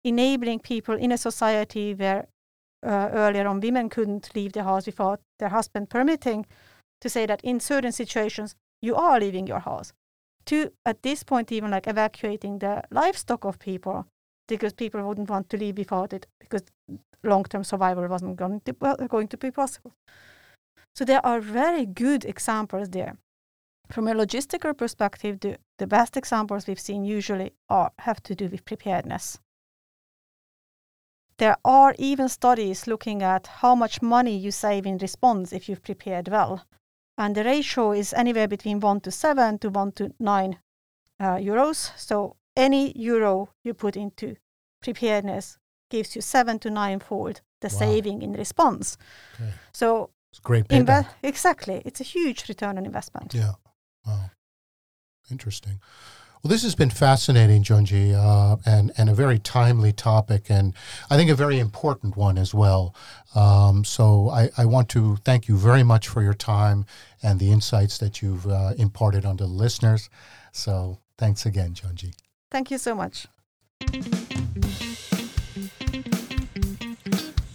enabling 0.03 0.59
people 0.59 0.95
in 0.95 1.11
a 1.11 1.17
society 1.17 1.93
where 1.93 2.27
uh, 2.85 3.09
earlier 3.11 3.47
on 3.47 3.59
women 3.59 3.89
couldn't 3.89 4.29
leave 4.35 4.53
the 4.53 4.63
house 4.63 4.85
without 4.85 5.19
their 5.39 5.49
husband 5.49 5.89
permitting, 5.89 6.45
to 6.99 7.09
say 7.09 7.25
that 7.25 7.41
in 7.43 7.59
certain 7.59 7.91
situations 7.91 8.55
you 8.81 8.95
are 8.95 9.19
leaving 9.19 9.47
your 9.47 9.59
house. 9.59 9.93
To 10.45 10.71
at 10.85 11.01
this 11.03 11.23
point 11.23 11.51
even 11.51 11.71
like 11.71 11.87
evacuating 11.87 12.59
the 12.59 12.83
livestock 12.91 13.45
of 13.45 13.59
people 13.59 14.07
because 14.47 14.73
people 14.73 15.01
wouldn't 15.03 15.29
want 15.29 15.49
to 15.49 15.57
leave 15.57 15.77
without 15.77 16.13
it 16.13 16.27
because 16.39 16.63
long-term 17.23 17.63
survival 17.63 18.07
wasn't 18.07 18.35
going 18.35 18.61
to, 18.61 18.73
going 19.07 19.27
to 19.27 19.37
be 19.37 19.51
possible. 19.51 19.93
So 20.95 21.05
there 21.05 21.25
are 21.25 21.39
very 21.39 21.85
good 21.85 22.25
examples 22.25 22.89
there. 22.89 23.17
From 23.89 24.07
a 24.07 24.13
logistical 24.13 24.77
perspective, 24.77 25.39
the, 25.39 25.57
the 25.77 25.87
best 25.87 26.17
examples 26.17 26.67
we've 26.67 26.79
seen 26.79 27.03
usually 27.03 27.53
are, 27.69 27.91
have 27.99 28.21
to 28.23 28.35
do 28.35 28.47
with 28.47 28.65
preparedness. 28.65 29.39
There 31.37 31.57
are 31.65 31.95
even 31.97 32.29
studies 32.29 32.87
looking 32.87 33.23
at 33.23 33.47
how 33.47 33.75
much 33.75 34.01
money 34.01 34.37
you 34.37 34.51
save 34.51 34.85
in 34.85 34.97
response 34.97 35.51
if 35.51 35.67
you've 35.67 35.83
prepared 35.83 36.27
well. 36.27 36.65
And 37.17 37.35
the 37.35 37.43
ratio 37.43 37.91
is 37.91 38.13
anywhere 38.13 38.47
between 38.47 38.79
1 38.79 39.01
to 39.01 39.11
7 39.11 39.59
to 39.59 39.69
1 39.69 39.91
to 39.93 40.13
9 40.19 40.59
uh, 41.19 41.25
euros. 41.35 41.97
So 41.97 42.35
any 42.55 42.93
euro 42.97 43.49
you 43.63 43.73
put 43.73 43.97
into 43.97 44.35
preparedness 44.81 45.57
gives 45.91 46.15
you 46.15 46.21
seven 46.21 46.57
to 46.59 46.69
nine 46.69 46.99
fold 46.99 47.41
the 47.61 47.67
wow. 47.67 47.79
saving 47.79 48.21
in 48.21 48.33
response. 48.33 48.97
Okay. 49.35 49.53
So 49.73 50.09
it's 50.31 50.39
great 50.39 50.67
payback. 50.67 51.05
Inve- 51.05 51.13
exactly. 51.23 51.81
It's 51.85 52.01
a 52.01 52.03
huge 52.03 52.49
return 52.49 52.77
on 52.77 52.85
investment. 52.85 53.33
Yeah. 53.33 53.53
Wow. 54.05 54.31
Interesting. 55.29 55.79
Well, 56.41 56.49
this 56.49 56.63
has 56.63 56.73
been 56.73 56.89
fascinating, 56.89 57.63
Gyöngi, 57.63 58.15
uh, 58.15 58.57
and 58.65 58.91
and 58.97 59.09
a 59.11 59.13
very 59.13 59.37
timely 59.37 59.93
topic, 59.93 60.49
and 60.49 60.73
I 61.07 61.15
think 61.15 61.29
a 61.29 61.35
very 61.35 61.59
important 61.59 62.17
one 62.17 62.39
as 62.39 62.51
well. 62.51 62.95
Um, 63.35 63.85
so 63.85 64.29
I, 64.29 64.49
I, 64.57 64.65
want 64.65 64.89
to 64.89 65.17
thank 65.17 65.47
you 65.47 65.55
very 65.55 65.83
much 65.83 66.07
for 66.07 66.23
your 66.23 66.33
time 66.33 66.85
and 67.21 67.39
the 67.39 67.51
insights 67.51 67.99
that 67.99 68.21
you've 68.21 68.47
uh, 68.47 68.73
imparted 68.77 69.23
on 69.23 69.37
the 69.37 69.45
listeners. 69.45 70.09
So 70.51 70.97
thanks 71.17 71.45
again, 71.45 71.75
Gyöngi. 71.75 72.13
Thank 72.49 72.71
you 72.71 72.79
so 72.79 72.95
much. 72.95 73.27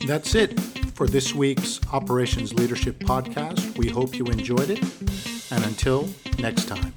That's 0.06 0.36
it 0.36 0.58
for 0.94 1.08
this 1.08 1.34
week's 1.34 1.80
Operations 1.92 2.54
Leadership 2.54 3.00
Podcast. 3.00 3.76
We 3.76 3.88
hope 3.88 4.16
you 4.16 4.24
enjoyed 4.26 4.70
it. 4.70 4.80
And 5.50 5.64
until 5.64 6.08
next 6.38 6.66
time. 6.68 6.94